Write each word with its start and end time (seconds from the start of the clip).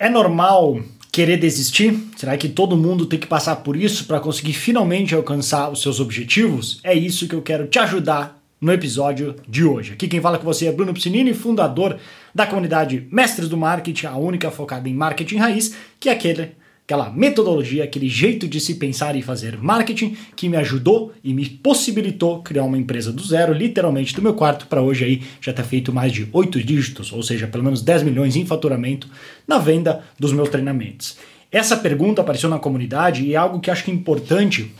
É 0.00 0.08
normal 0.08 0.80
querer 1.12 1.36
desistir? 1.36 1.94
Será 2.16 2.34
que 2.34 2.48
todo 2.48 2.74
mundo 2.74 3.04
tem 3.04 3.18
que 3.18 3.26
passar 3.26 3.56
por 3.56 3.76
isso 3.76 4.06
para 4.06 4.18
conseguir 4.18 4.54
finalmente 4.54 5.14
alcançar 5.14 5.68
os 5.68 5.82
seus 5.82 6.00
objetivos? 6.00 6.80
É 6.82 6.94
isso 6.94 7.28
que 7.28 7.34
eu 7.34 7.42
quero 7.42 7.66
te 7.66 7.78
ajudar 7.78 8.42
no 8.58 8.72
episódio 8.72 9.36
de 9.46 9.62
hoje. 9.62 9.92
Aqui 9.92 10.08
quem 10.08 10.18
fala 10.18 10.38
com 10.38 10.44
você 10.46 10.64
é 10.64 10.72
Bruno 10.72 10.94
Piscinini, 10.94 11.34
fundador 11.34 11.98
da 12.34 12.46
comunidade 12.46 13.06
Mestres 13.12 13.46
do 13.46 13.58
Marketing, 13.58 14.06
a 14.06 14.16
única 14.16 14.50
focada 14.50 14.88
em 14.88 14.94
marketing 14.94 15.36
raiz, 15.36 15.76
que 16.00 16.08
é 16.08 16.12
aquele 16.12 16.52
aquela 16.90 17.08
metodologia, 17.08 17.84
aquele 17.84 18.08
jeito 18.08 18.48
de 18.48 18.60
se 18.60 18.74
pensar 18.74 19.14
e 19.14 19.22
fazer 19.22 19.56
marketing 19.56 20.16
que 20.34 20.48
me 20.48 20.56
ajudou 20.56 21.12
e 21.22 21.32
me 21.32 21.48
possibilitou 21.48 22.42
criar 22.42 22.64
uma 22.64 22.76
empresa 22.76 23.12
do 23.12 23.22
zero, 23.22 23.52
literalmente 23.52 24.12
do 24.12 24.20
meu 24.20 24.34
quarto 24.34 24.66
para 24.66 24.82
hoje 24.82 25.04
aí 25.04 25.22
já 25.40 25.52
ter 25.52 25.62
feito 25.62 25.92
mais 25.92 26.12
de 26.12 26.28
oito 26.32 26.60
dígitos, 26.60 27.12
ou 27.12 27.22
seja, 27.22 27.46
pelo 27.46 27.62
menos 27.62 27.80
10 27.80 28.02
milhões 28.02 28.34
em 28.34 28.44
faturamento 28.44 29.08
na 29.46 29.56
venda 29.56 30.02
dos 30.18 30.32
meus 30.32 30.48
treinamentos. 30.48 31.16
Essa 31.52 31.76
pergunta 31.76 32.22
apareceu 32.22 32.50
na 32.50 32.58
comunidade 32.58 33.22
e 33.22 33.34
é 33.34 33.36
algo 33.36 33.60
que 33.60 33.70
acho 33.70 33.84
que 33.84 33.92
é 33.92 33.94
importante 33.94 34.72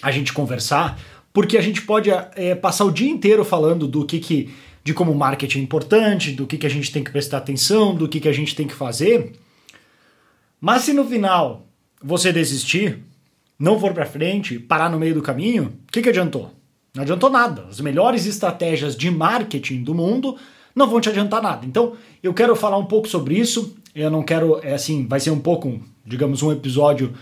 a 0.00 0.10
gente 0.10 0.32
conversar, 0.32 0.98
porque 1.34 1.58
a 1.58 1.62
gente 1.62 1.82
pode 1.82 2.08
é, 2.34 2.54
passar 2.54 2.86
o 2.86 2.90
dia 2.90 3.10
inteiro 3.10 3.44
falando 3.44 3.86
do 3.86 4.06
que, 4.06 4.20
que 4.20 4.48
de 4.82 4.94
como 4.94 5.14
marketing 5.14 5.58
é 5.58 5.62
importante, 5.62 6.32
do 6.32 6.46
que, 6.46 6.56
que 6.56 6.66
a 6.66 6.70
gente 6.70 6.90
tem 6.90 7.04
que 7.04 7.10
prestar 7.10 7.38
atenção, 7.38 7.94
do 7.94 8.08
que, 8.08 8.20
que 8.20 8.28
a 8.28 8.32
gente 8.32 8.56
tem 8.56 8.66
que 8.66 8.74
fazer. 8.74 9.34
Mas 10.60 10.82
se 10.82 10.92
no 10.92 11.04
final 11.04 11.66
você 12.02 12.32
desistir, 12.32 12.98
não 13.58 13.78
for 13.80 13.92
para 13.92 14.06
frente, 14.06 14.58
parar 14.58 14.90
no 14.90 14.98
meio 14.98 15.14
do 15.14 15.22
caminho, 15.22 15.72
o 15.88 15.92
que, 15.92 16.02
que 16.02 16.08
adiantou? 16.08 16.52
Não 16.94 17.02
adiantou 17.02 17.30
nada. 17.30 17.66
As 17.68 17.80
melhores 17.80 18.26
estratégias 18.26 18.96
de 18.96 19.10
marketing 19.10 19.82
do 19.82 19.94
mundo 19.94 20.36
não 20.74 20.88
vão 20.88 21.00
te 21.00 21.08
adiantar 21.08 21.42
nada. 21.42 21.66
Então, 21.66 21.94
eu 22.22 22.34
quero 22.34 22.54
falar 22.56 22.78
um 22.78 22.84
pouco 22.84 23.08
sobre 23.08 23.38
isso. 23.38 23.76
Eu 23.94 24.10
não 24.10 24.22
quero, 24.22 24.60
é 24.62 24.74
assim, 24.74 25.06
vai 25.06 25.20
ser 25.20 25.30
um 25.30 25.38
pouco, 25.38 25.80
digamos, 26.04 26.42
um 26.42 26.52
episódio 26.52 27.14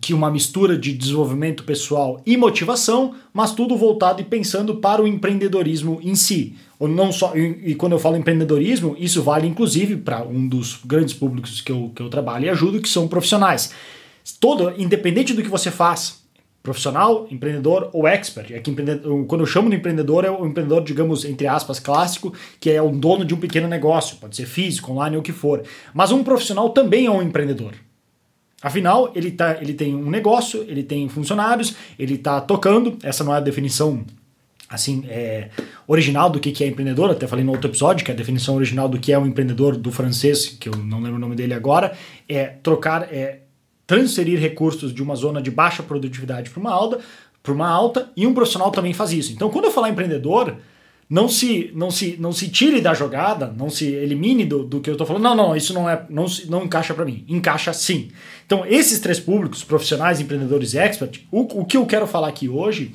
que 0.00 0.14
uma 0.14 0.30
mistura 0.30 0.78
de 0.78 0.92
desenvolvimento 0.92 1.64
pessoal 1.64 2.22
e 2.24 2.36
motivação, 2.36 3.14
mas 3.32 3.52
tudo 3.52 3.76
voltado 3.76 4.20
e 4.20 4.24
pensando 4.24 4.76
para 4.76 5.02
o 5.02 5.06
empreendedorismo 5.06 5.98
em 6.02 6.14
si. 6.14 6.54
Ou 6.78 6.86
não 6.86 7.10
só 7.10 7.34
e, 7.34 7.70
e 7.70 7.74
quando 7.74 7.92
eu 7.92 7.98
falo 7.98 8.16
empreendedorismo, 8.16 8.94
isso 8.98 9.22
vale 9.22 9.48
inclusive 9.48 9.96
para 9.96 10.22
um 10.22 10.46
dos 10.46 10.80
grandes 10.84 11.14
públicos 11.14 11.60
que 11.60 11.72
eu, 11.72 11.90
que 11.94 12.02
eu 12.02 12.08
trabalho 12.08 12.46
e 12.46 12.50
ajudo, 12.50 12.80
que 12.80 12.88
são 12.88 13.08
profissionais. 13.08 13.72
Todo, 14.38 14.72
independente 14.80 15.34
do 15.34 15.42
que 15.42 15.48
você 15.48 15.70
faz, 15.70 16.20
profissional, 16.62 17.26
empreendedor 17.30 17.90
ou 17.92 18.06
expert. 18.06 18.52
É 18.52 18.60
que 18.60 18.74
quando 19.26 19.40
eu 19.40 19.46
chamo 19.46 19.70
de 19.70 19.76
empreendedor, 19.76 20.24
é 20.24 20.30
o 20.30 20.46
empreendedor, 20.46 20.84
digamos, 20.84 21.24
entre 21.24 21.46
aspas, 21.46 21.80
clássico, 21.80 22.32
que 22.60 22.70
é 22.70 22.80
o 22.80 22.90
dono 22.90 23.24
de 23.24 23.34
um 23.34 23.38
pequeno 23.38 23.66
negócio, 23.66 24.18
pode 24.18 24.36
ser 24.36 24.46
físico, 24.46 24.92
online 24.92 25.16
ou 25.16 25.20
o 25.20 25.24
que 25.24 25.32
for. 25.32 25.62
Mas 25.92 26.12
um 26.12 26.22
profissional 26.22 26.70
também 26.70 27.06
é 27.06 27.10
um 27.10 27.22
empreendedor. 27.22 27.72
Afinal, 28.62 29.10
ele, 29.14 29.30
tá, 29.30 29.56
ele 29.60 29.72
tem 29.72 29.94
um 29.94 30.10
negócio, 30.10 30.64
ele 30.68 30.82
tem 30.82 31.08
funcionários, 31.08 31.74
ele 31.98 32.14
está 32.14 32.40
tocando. 32.40 32.98
Essa 33.02 33.24
não 33.24 33.34
é 33.34 33.38
a 33.38 33.40
definição 33.40 34.04
assim 34.68 35.04
é, 35.08 35.48
original 35.86 36.30
do 36.30 36.38
que, 36.38 36.52
que 36.52 36.62
é 36.62 36.68
empreendedor, 36.68 37.10
até 37.10 37.26
falei 37.26 37.44
no 37.44 37.50
outro 37.50 37.68
episódio, 37.68 38.04
que 38.04 38.12
a 38.12 38.14
definição 38.14 38.54
original 38.54 38.88
do 38.88 39.00
que 39.00 39.12
é 39.12 39.18
um 39.18 39.26
empreendedor 39.26 39.76
do 39.76 39.90
francês, 39.90 40.46
que 40.46 40.68
eu 40.68 40.76
não 40.76 41.00
lembro 41.00 41.16
o 41.16 41.18
nome 41.18 41.34
dele 41.34 41.54
agora, 41.54 41.92
é 42.28 42.44
trocar, 42.44 43.12
é 43.12 43.40
transferir 43.84 44.38
recursos 44.38 44.94
de 44.94 45.02
uma 45.02 45.16
zona 45.16 45.42
de 45.42 45.50
baixa 45.50 45.82
produtividade 45.82 46.50
para 46.50 46.60
uma 46.60 46.70
alta, 46.70 47.00
para 47.42 47.52
uma 47.52 47.68
alta, 47.68 48.12
e 48.16 48.26
um 48.26 48.32
profissional 48.32 48.70
também 48.70 48.92
faz 48.92 49.10
isso. 49.10 49.32
Então, 49.32 49.50
quando 49.50 49.64
eu 49.64 49.72
falar 49.72 49.88
empreendedor, 49.88 50.56
não 51.10 51.28
se, 51.28 51.72
não 51.74 51.90
se, 51.90 52.16
não 52.20 52.32
se 52.32 52.48
tire 52.48 52.80
da 52.80 52.94
jogada, 52.94 53.52
não 53.58 53.68
se 53.68 53.84
elimine 53.84 54.44
do, 54.44 54.62
do 54.62 54.80
que 54.80 54.88
eu 54.88 54.94
estou 54.94 55.04
falando. 55.04 55.24
Não, 55.24 55.34
não, 55.34 55.56
isso 55.56 55.74
não 55.74 55.90
é, 55.90 56.06
não, 56.08 56.26
não 56.48 56.64
encaixa 56.64 56.94
para 56.94 57.04
mim. 57.04 57.24
Encaixa 57.26 57.72
sim. 57.72 58.12
Então, 58.46 58.64
esses 58.64 59.00
três 59.00 59.18
públicos, 59.18 59.64
profissionais, 59.64 60.20
empreendedores 60.20 60.76
expert, 60.76 61.20
o, 61.32 61.40
o 61.62 61.64
que 61.64 61.76
eu 61.76 61.84
quero 61.84 62.06
falar 62.06 62.28
aqui 62.28 62.48
hoje 62.48 62.92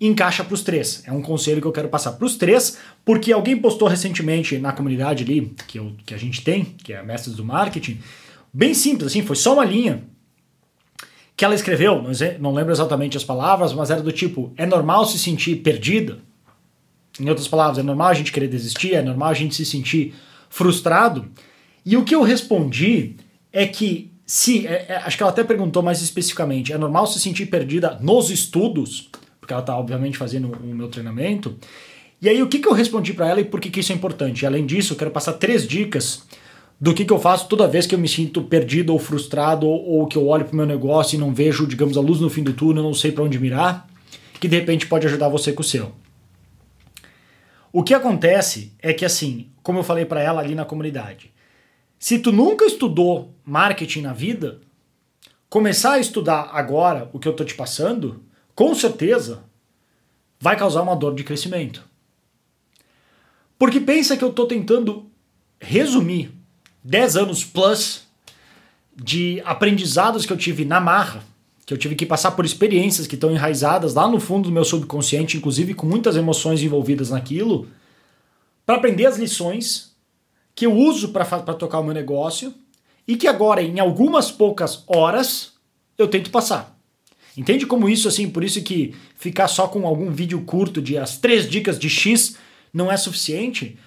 encaixa 0.00 0.42
para 0.42 0.54
os 0.54 0.62
três. 0.62 1.04
É 1.06 1.12
um 1.12 1.22
conselho 1.22 1.60
que 1.60 1.66
eu 1.66 1.70
quero 1.70 1.88
passar 1.88 2.12
para 2.12 2.26
os 2.26 2.34
três, 2.34 2.78
porque 3.04 3.32
alguém 3.32 3.56
postou 3.56 3.86
recentemente 3.86 4.58
na 4.58 4.72
comunidade 4.72 5.22
ali, 5.22 5.54
que, 5.68 5.78
eu, 5.78 5.92
que 6.04 6.12
a 6.12 6.18
gente 6.18 6.42
tem, 6.42 6.64
que 6.64 6.92
é 6.92 6.98
a 6.98 7.04
Mestres 7.04 7.36
do 7.36 7.44
Marketing, 7.44 8.00
bem 8.52 8.74
simples, 8.74 9.12
assim, 9.12 9.22
foi 9.22 9.36
só 9.36 9.54
uma 9.54 9.64
linha 9.64 10.02
que 11.36 11.44
ela 11.44 11.54
escreveu, 11.54 12.02
não 12.40 12.52
lembro 12.52 12.72
exatamente 12.72 13.16
as 13.16 13.22
palavras, 13.22 13.72
mas 13.72 13.90
era 13.90 14.02
do 14.02 14.12
tipo: 14.12 14.52
é 14.56 14.66
normal 14.66 15.06
se 15.06 15.18
sentir 15.18 15.56
perdida? 15.56 16.18
Em 17.20 17.28
outras 17.28 17.48
palavras, 17.48 17.78
é 17.78 17.82
normal 17.82 18.08
a 18.08 18.14
gente 18.14 18.32
querer 18.32 18.48
desistir, 18.48 18.94
é 18.94 19.02
normal 19.02 19.28
a 19.28 19.34
gente 19.34 19.54
se 19.54 19.64
sentir 19.64 20.14
frustrado. 20.48 21.26
E 21.84 21.96
o 21.96 22.04
que 22.04 22.14
eu 22.14 22.22
respondi 22.22 23.16
é 23.52 23.66
que 23.66 24.12
se, 24.24 24.66
é, 24.66 24.86
é, 24.88 24.96
acho 24.96 25.16
que 25.16 25.22
ela 25.22 25.32
até 25.32 25.44
perguntou 25.44 25.82
mais 25.82 26.00
especificamente, 26.00 26.72
é 26.72 26.78
normal 26.78 27.06
se 27.06 27.20
sentir 27.20 27.46
perdida 27.46 27.98
nos 28.00 28.30
estudos, 28.30 29.10
porque 29.40 29.52
ela 29.52 29.60
está 29.60 29.76
obviamente 29.76 30.16
fazendo 30.16 30.52
o 30.52 30.74
meu 30.74 30.88
treinamento. 30.88 31.56
E 32.20 32.28
aí 32.28 32.40
o 32.42 32.48
que, 32.48 32.60
que 32.60 32.68
eu 32.68 32.72
respondi 32.72 33.12
para 33.12 33.28
ela 33.28 33.40
e 33.40 33.44
por 33.44 33.60
que, 33.60 33.68
que 33.68 33.80
isso 33.80 33.92
é 33.92 33.94
importante? 33.94 34.46
Além 34.46 34.64
disso, 34.64 34.92
eu 34.92 34.96
quero 34.96 35.10
passar 35.10 35.34
três 35.34 35.66
dicas 35.66 36.22
do 36.80 36.94
que, 36.94 37.04
que 37.04 37.12
eu 37.12 37.18
faço 37.18 37.48
toda 37.48 37.68
vez 37.68 37.86
que 37.86 37.94
eu 37.94 37.98
me 37.98 38.08
sinto 38.08 38.42
perdido 38.42 38.92
ou 38.92 38.98
frustrado 38.98 39.66
ou, 39.66 39.84
ou 39.84 40.06
que 40.06 40.16
eu 40.16 40.26
olho 40.26 40.44
para 40.44 40.52
o 40.52 40.56
meu 40.56 40.66
negócio 40.66 41.16
e 41.16 41.18
não 41.18 41.34
vejo, 41.34 41.66
digamos, 41.66 41.96
a 41.96 42.00
luz 42.00 42.20
no 42.20 42.30
fim 42.30 42.42
do 42.42 42.52
túnel, 42.52 42.82
não 42.82 42.94
sei 42.94 43.12
para 43.12 43.24
onde 43.24 43.38
mirar, 43.38 43.86
que 44.40 44.48
de 44.48 44.56
repente 44.56 44.86
pode 44.86 45.06
ajudar 45.06 45.28
você 45.28 45.52
com 45.52 45.60
o 45.60 45.64
seu. 45.64 45.92
O 47.72 47.82
que 47.82 47.94
acontece 47.94 48.74
é 48.80 48.92
que, 48.92 49.04
assim, 49.04 49.50
como 49.62 49.78
eu 49.78 49.82
falei 49.82 50.04
para 50.04 50.20
ela 50.20 50.42
ali 50.42 50.54
na 50.54 50.64
comunidade, 50.64 51.32
se 51.98 52.18
tu 52.18 52.30
nunca 52.30 52.66
estudou 52.66 53.34
marketing 53.44 54.02
na 54.02 54.12
vida, 54.12 54.60
começar 55.48 55.92
a 55.92 55.98
estudar 55.98 56.50
agora 56.52 57.08
o 57.12 57.18
que 57.18 57.26
eu 57.26 57.32
tô 57.32 57.44
te 57.44 57.54
passando, 57.54 58.22
com 58.54 58.74
certeza 58.74 59.44
vai 60.38 60.56
causar 60.56 60.82
uma 60.82 60.96
dor 60.96 61.14
de 61.14 61.24
crescimento. 61.24 61.88
Porque 63.58 63.80
pensa 63.80 64.16
que 64.16 64.24
eu 64.24 64.32
tô 64.32 64.46
tentando 64.46 65.10
resumir 65.60 66.34
10 66.82 67.16
anos 67.16 67.44
plus 67.44 68.06
de 68.94 69.40
aprendizados 69.44 70.26
que 70.26 70.32
eu 70.32 70.36
tive 70.36 70.64
na 70.64 70.80
marra 70.80 71.22
que 71.72 71.74
eu 71.74 71.78
tive 71.78 71.94
que 71.94 72.04
passar 72.04 72.32
por 72.32 72.44
experiências 72.44 73.06
que 73.06 73.14
estão 73.14 73.30
enraizadas 73.30 73.94
lá 73.94 74.06
no 74.06 74.20
fundo 74.20 74.48
do 74.48 74.52
meu 74.52 74.64
subconsciente, 74.64 75.38
inclusive 75.38 75.72
com 75.72 75.86
muitas 75.86 76.16
emoções 76.16 76.62
envolvidas 76.62 77.08
naquilo, 77.08 77.66
para 78.66 78.76
aprender 78.76 79.06
as 79.06 79.16
lições 79.16 79.96
que 80.54 80.66
eu 80.66 80.74
uso 80.74 81.08
para 81.08 81.24
tocar 81.54 81.80
o 81.80 81.84
meu 81.84 81.94
negócio 81.94 82.52
e 83.08 83.16
que 83.16 83.26
agora, 83.26 83.62
em 83.62 83.80
algumas 83.80 84.30
poucas 84.30 84.84
horas, 84.86 85.54
eu 85.96 86.06
tento 86.08 86.30
passar. 86.30 86.78
Entende 87.34 87.64
como 87.64 87.88
isso, 87.88 88.06
assim, 88.06 88.28
por 88.28 88.44
isso 88.44 88.60
que 88.60 88.94
ficar 89.16 89.48
só 89.48 89.66
com 89.66 89.86
algum 89.86 90.10
vídeo 90.10 90.42
curto 90.42 90.82
de 90.82 90.98
as 90.98 91.16
três 91.16 91.48
dicas 91.48 91.78
de 91.78 91.88
X 91.88 92.36
não 92.70 92.92
é 92.92 92.98
suficiente? 92.98 93.78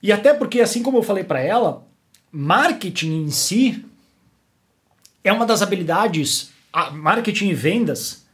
E 0.00 0.12
até 0.12 0.32
porque, 0.32 0.60
assim 0.60 0.80
como 0.80 0.98
eu 0.98 1.02
falei 1.02 1.24
para 1.24 1.40
ela, 1.40 1.84
marketing 2.30 3.24
em 3.24 3.30
si 3.30 3.84
é 5.24 5.32
uma 5.32 5.44
das 5.44 5.60
habilidades, 5.60 6.51
marketing 6.92 7.48
e 7.48 7.54
vendas, 7.54 8.26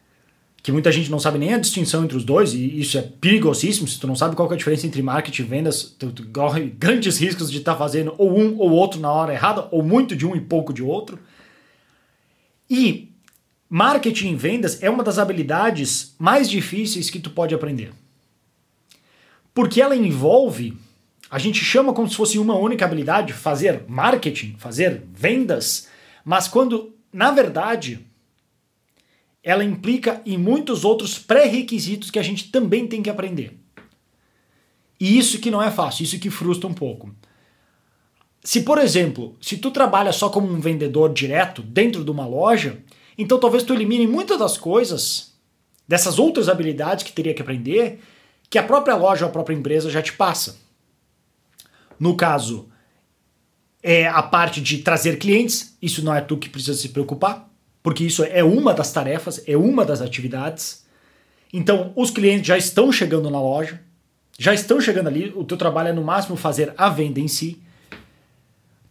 que 0.62 0.72
muita 0.72 0.92
gente 0.92 1.10
não 1.10 1.18
sabe 1.18 1.38
nem 1.38 1.54
a 1.54 1.58
distinção 1.58 2.04
entre 2.04 2.16
os 2.16 2.24
dois, 2.24 2.52
e 2.52 2.80
isso 2.80 2.98
é 2.98 3.02
perigosíssimo, 3.02 3.88
se 3.88 3.98
tu 3.98 4.06
não 4.06 4.16
sabe 4.16 4.36
qual 4.36 4.50
é 4.50 4.54
a 4.54 4.56
diferença 4.56 4.86
entre 4.86 5.02
marketing 5.02 5.42
e 5.42 5.46
vendas, 5.46 5.82
tu, 5.98 6.12
tu 6.12 6.26
corre 6.28 6.66
grandes 6.66 7.18
riscos 7.20 7.50
de 7.50 7.58
estar 7.58 7.72
tá 7.72 7.78
fazendo 7.78 8.14
ou 8.18 8.38
um 8.38 8.58
ou 8.58 8.70
outro 8.70 9.00
na 9.00 9.10
hora 9.10 9.32
errada, 9.32 9.68
ou 9.70 9.82
muito 9.82 10.14
de 10.14 10.26
um 10.26 10.36
e 10.36 10.40
pouco 10.40 10.72
de 10.72 10.82
outro. 10.82 11.18
E 12.68 13.12
marketing 13.68 14.32
e 14.32 14.36
vendas 14.36 14.82
é 14.82 14.90
uma 14.90 15.02
das 15.02 15.18
habilidades 15.18 16.14
mais 16.18 16.48
difíceis 16.48 17.10
que 17.10 17.18
tu 17.18 17.30
pode 17.30 17.54
aprender. 17.54 17.92
Porque 19.54 19.80
ela 19.80 19.96
envolve, 19.96 20.76
a 21.30 21.38
gente 21.38 21.64
chama 21.64 21.92
como 21.92 22.08
se 22.08 22.16
fosse 22.16 22.38
uma 22.38 22.56
única 22.56 22.84
habilidade, 22.84 23.32
fazer 23.32 23.84
marketing, 23.88 24.54
fazer 24.58 25.02
vendas, 25.12 25.88
mas 26.24 26.46
quando, 26.46 26.94
na 27.12 27.30
verdade, 27.30 28.06
ela 29.42 29.64
implica 29.64 30.20
em 30.26 30.36
muitos 30.36 30.84
outros 30.84 31.18
pré-requisitos 31.18 32.10
que 32.10 32.18
a 32.18 32.22
gente 32.22 32.50
também 32.50 32.86
tem 32.86 33.02
que 33.02 33.10
aprender. 33.10 33.58
E 35.00 35.18
isso 35.18 35.38
que 35.38 35.50
não 35.50 35.62
é 35.62 35.70
fácil, 35.70 36.02
isso 36.02 36.18
que 36.18 36.30
frustra 36.30 36.68
um 36.68 36.74
pouco. 36.74 37.14
Se, 38.42 38.62
por 38.62 38.78
exemplo, 38.78 39.36
se 39.40 39.58
tu 39.58 39.70
trabalha 39.70 40.12
só 40.12 40.28
como 40.28 40.48
um 40.48 40.60
vendedor 40.60 41.12
direto 41.12 41.62
dentro 41.62 42.04
de 42.04 42.10
uma 42.10 42.26
loja, 42.26 42.82
então 43.16 43.38
talvez 43.38 43.62
tu 43.62 43.74
elimine 43.74 44.06
muitas 44.06 44.38
das 44.38 44.56
coisas, 44.56 45.34
dessas 45.86 46.18
outras 46.18 46.48
habilidades 46.48 47.04
que 47.04 47.12
teria 47.12 47.34
que 47.34 47.42
aprender, 47.42 48.00
que 48.50 48.58
a 48.58 48.62
própria 48.62 48.96
loja 48.96 49.24
ou 49.24 49.28
a 49.28 49.32
própria 49.32 49.54
empresa 49.54 49.90
já 49.90 50.02
te 50.02 50.12
passa. 50.12 50.58
No 51.98 52.16
caso, 52.16 52.68
é 53.82 54.06
a 54.06 54.22
parte 54.22 54.60
de 54.60 54.78
trazer 54.78 55.18
clientes, 55.18 55.76
isso 55.80 56.04
não 56.04 56.14
é 56.14 56.20
tu 56.20 56.36
que 56.36 56.48
precisa 56.48 56.76
se 56.76 56.88
preocupar, 56.90 57.47
porque 57.88 58.04
isso 58.04 58.22
é 58.22 58.44
uma 58.44 58.74
das 58.74 58.92
tarefas, 58.92 59.42
é 59.46 59.56
uma 59.56 59.82
das 59.82 60.02
atividades. 60.02 60.84
Então, 61.50 61.90
os 61.96 62.10
clientes 62.10 62.46
já 62.46 62.58
estão 62.58 62.92
chegando 62.92 63.30
na 63.30 63.40
loja, 63.40 63.80
já 64.38 64.52
estão 64.52 64.78
chegando 64.78 65.06
ali, 65.06 65.32
o 65.34 65.42
teu 65.42 65.56
trabalho 65.56 65.88
é 65.88 65.92
no 65.94 66.04
máximo 66.04 66.36
fazer 66.36 66.74
a 66.76 66.90
venda 66.90 67.18
em 67.18 67.26
si. 67.26 67.58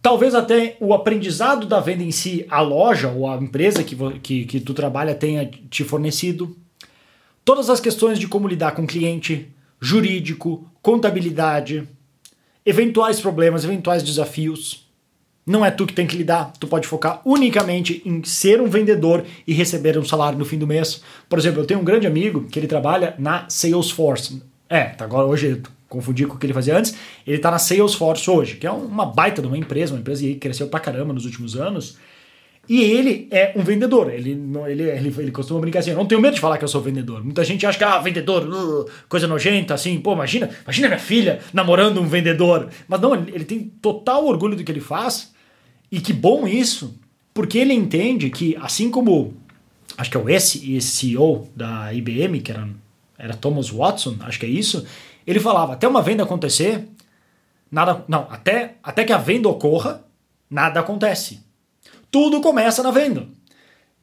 Talvez 0.02 0.34
até 0.34 0.76
o 0.80 0.92
aprendizado 0.92 1.64
da 1.64 1.78
venda 1.78 2.02
em 2.02 2.10
si, 2.10 2.44
a 2.50 2.60
loja 2.60 3.08
ou 3.08 3.30
a 3.30 3.36
empresa 3.36 3.84
que, 3.84 3.94
que, 4.18 4.44
que 4.44 4.58
tu 4.58 4.74
trabalha 4.74 5.14
tenha 5.14 5.48
te 5.70 5.84
fornecido. 5.84 6.56
Todas 7.44 7.70
as 7.70 7.78
questões 7.78 8.18
de 8.18 8.26
como 8.26 8.48
lidar 8.48 8.72
com 8.72 8.82
o 8.82 8.88
cliente, 8.88 9.48
jurídico, 9.80 10.68
contabilidade, 10.82 11.86
eventuais 12.66 13.20
problemas, 13.20 13.62
eventuais 13.62 14.02
desafios. 14.02 14.87
Não 15.48 15.64
é 15.64 15.70
tu 15.70 15.86
que 15.86 15.94
tem 15.94 16.06
que 16.06 16.16
lidar, 16.16 16.52
tu 16.60 16.68
pode 16.68 16.86
focar 16.86 17.22
unicamente 17.24 18.02
em 18.04 18.22
ser 18.22 18.60
um 18.60 18.66
vendedor 18.66 19.24
e 19.46 19.54
receber 19.54 19.98
um 19.98 20.04
salário 20.04 20.38
no 20.38 20.44
fim 20.44 20.58
do 20.58 20.66
mês. 20.66 21.02
Por 21.28 21.38
exemplo, 21.38 21.62
eu 21.62 21.66
tenho 21.66 21.80
um 21.80 21.84
grande 21.84 22.06
amigo 22.06 22.44
que 22.44 22.58
ele 22.58 22.66
trabalha 22.66 23.14
na 23.18 23.46
Salesforce. 23.48 24.42
É, 24.68 24.84
tá 24.84 25.04
agora 25.06 25.26
hoje 25.26 25.62
confundi 25.88 26.26
com 26.26 26.34
o 26.34 26.38
que 26.38 26.44
ele 26.44 26.52
fazia 26.52 26.76
antes, 26.76 26.94
ele 27.26 27.38
está 27.38 27.50
na 27.50 27.58
Salesforce 27.58 28.30
hoje, 28.30 28.56
que 28.56 28.66
é 28.66 28.70
uma 28.70 29.06
baita 29.06 29.40
de 29.40 29.48
uma 29.48 29.56
empresa, 29.56 29.94
uma 29.94 30.00
empresa 30.00 30.20
que 30.20 30.34
cresceu 30.34 30.68
pra 30.68 30.78
caramba 30.78 31.14
nos 31.14 31.24
últimos 31.24 31.56
anos. 31.56 31.96
E 32.68 32.82
ele 32.82 33.26
é 33.30 33.54
um 33.56 33.62
vendedor. 33.62 34.12
Ele, 34.12 34.32
ele, 34.66 34.82
ele, 34.82 35.14
ele 35.16 35.30
costuma 35.30 35.58
brincar 35.58 35.78
assim: 35.78 35.92
eu 35.92 35.96
não 35.96 36.04
tenho 36.04 36.20
medo 36.20 36.34
de 36.34 36.40
falar 36.40 36.58
que 36.58 36.64
eu 36.64 36.68
sou 36.68 36.82
vendedor. 36.82 37.24
Muita 37.24 37.42
gente 37.42 37.64
acha 37.64 37.78
que, 37.78 37.84
ah, 37.84 37.98
vendedor, 37.98 38.46
uh, 38.46 38.86
coisa 39.08 39.26
nojenta, 39.26 39.72
assim, 39.72 39.98
pô, 39.98 40.12
imagina, 40.12 40.50
imagina 40.64 40.88
minha 40.88 41.00
filha 41.00 41.40
namorando 41.54 41.98
um 41.98 42.06
vendedor. 42.06 42.68
Mas 42.86 43.00
não, 43.00 43.14
ele, 43.14 43.32
ele 43.34 43.44
tem 43.44 43.72
total 43.80 44.26
orgulho 44.26 44.54
do 44.54 44.62
que 44.62 44.70
ele 44.70 44.80
faz. 44.80 45.32
E 45.90 46.00
que 46.00 46.12
bom 46.12 46.46
isso, 46.46 46.98
porque 47.32 47.58
ele 47.58 47.72
entende 47.72 48.30
que, 48.30 48.56
assim 48.56 48.90
como 48.90 49.34
acho 49.96 50.10
que 50.10 50.16
é 50.16 50.20
o 50.20 50.28
ex-CEO 50.28 51.48
da 51.54 51.92
IBM, 51.92 52.40
que 52.40 52.52
era, 52.52 52.68
era 53.18 53.36
Thomas 53.36 53.70
Watson, 53.70 54.16
acho 54.20 54.38
que 54.38 54.46
é 54.46 54.48
isso, 54.48 54.86
ele 55.26 55.40
falava, 55.40 55.72
até 55.74 55.86
uma 55.86 56.02
venda 56.02 56.22
acontecer, 56.22 56.88
nada. 57.70 58.04
Não, 58.08 58.26
até, 58.30 58.76
até 58.82 59.04
que 59.04 59.12
a 59.12 59.18
venda 59.18 59.48
ocorra, 59.48 60.04
nada 60.48 60.80
acontece. 60.80 61.42
Tudo 62.10 62.40
começa 62.40 62.82
na 62.82 62.90
venda. 62.90 63.26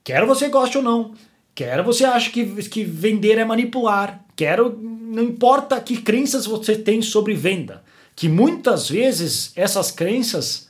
Quer 0.04 0.26
você 0.26 0.50
goste 0.50 0.78
ou 0.78 0.84
não, 0.84 1.14
quer 1.56 1.82
você 1.82 2.06
ache 2.06 2.30
que, 2.30 2.46
que 2.70 2.84
vender 2.84 3.40
é 3.40 3.46
manipular, 3.46 4.24
quero. 4.36 4.78
Não 4.80 5.24
importa 5.24 5.80
que 5.80 5.98
crenças 6.02 6.46
você 6.46 6.76
tem 6.76 7.02
sobre 7.02 7.34
venda. 7.34 7.84
Que 8.16 8.30
muitas 8.30 8.90
vezes 8.90 9.52
essas 9.56 9.92
crenças 9.92 10.65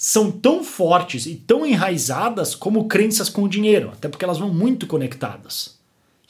são 0.00 0.30
tão 0.30 0.62
fortes 0.62 1.26
e 1.26 1.34
tão 1.34 1.66
enraizadas 1.66 2.54
como 2.54 2.86
crenças 2.86 3.28
com 3.28 3.42
o 3.42 3.48
dinheiro, 3.48 3.90
até 3.90 4.08
porque 4.08 4.24
elas 4.24 4.38
vão 4.38 4.48
muito 4.48 4.86
conectadas. 4.86 5.76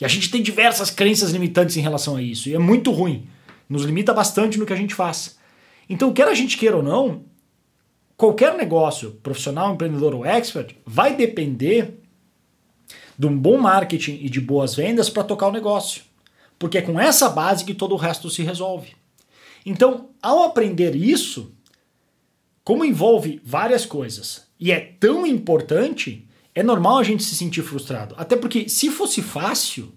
E 0.01 0.07
a 0.07 0.09
gente 0.09 0.31
tem 0.31 0.43
diversas 0.43 0.91
crenças 0.91 1.33
limitantes 1.33 1.77
em 1.77 1.83
relação 1.83 2.17
a 2.17 2.23
isso, 2.23 2.49
e 2.49 2.55
é 2.55 2.59
muito 2.59 2.91
ruim 2.91 3.29
nos 3.69 3.83
limita 3.83 4.15
bastante 4.15 4.59
no 4.59 4.65
que 4.65 4.73
a 4.73 4.77
gente 4.77 4.95
faz. 4.95 5.37
Então, 5.87 6.15
quer 6.15 6.27
a 6.27 6.33
gente 6.33 6.57
queira 6.57 6.79
ou 6.79 6.83
não, 6.83 7.25
qualquer 8.17 8.57
negócio, 8.57 9.13
profissional, 9.23 9.75
empreendedor 9.75 10.15
ou 10.15 10.25
expert, 10.25 10.75
vai 10.87 11.15
depender 11.15 12.01
de 13.19 13.27
um 13.27 13.37
bom 13.37 13.59
marketing 13.59 14.19
e 14.23 14.31
de 14.31 14.41
boas 14.41 14.75
vendas 14.75 15.11
para 15.11 15.25
tocar 15.25 15.49
o 15.49 15.53
negócio. 15.53 16.03
Porque 16.59 16.79
é 16.79 16.83
com 16.83 16.99
essa 16.99 17.29
base 17.29 17.67
que 17.67 17.75
todo 17.75 17.93
o 17.93 17.99
resto 17.99 18.31
se 18.31 18.43
resolve. 18.43 18.97
Então, 19.67 20.09
ao 20.23 20.45
aprender 20.45 20.97
isso, 20.97 21.53
como 22.69 22.85
envolve 22.85 23.41
várias 23.43 23.87
coisas 23.87 24.45
e 24.61 24.71
é 24.71 24.79
tão 24.79 25.27
importante, 25.27 26.29
é 26.55 26.63
normal 26.63 26.99
a 26.99 27.03
gente 27.03 27.25
se 27.25 27.35
sentir 27.35 27.63
frustrado. 27.63 28.15
Até 28.19 28.37
porque 28.37 28.69
se 28.69 28.91
fosse 28.91 29.23
fácil, 29.23 29.91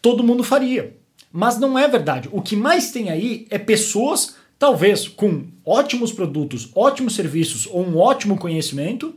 todo 0.00 0.24
mundo 0.24 0.42
faria. 0.42 0.96
Mas 1.30 1.60
não 1.60 1.78
é 1.78 1.86
verdade. 1.86 2.28
O 2.32 2.42
que 2.42 2.56
mais 2.56 2.90
tem 2.90 3.08
aí 3.08 3.46
é 3.50 3.56
pessoas, 3.56 4.34
talvez 4.58 5.06
com 5.06 5.46
ótimos 5.64 6.10
produtos, 6.10 6.70
ótimos 6.74 7.14
serviços 7.14 7.68
ou 7.70 7.86
um 7.86 7.96
ótimo 7.96 8.36
conhecimento, 8.36 9.14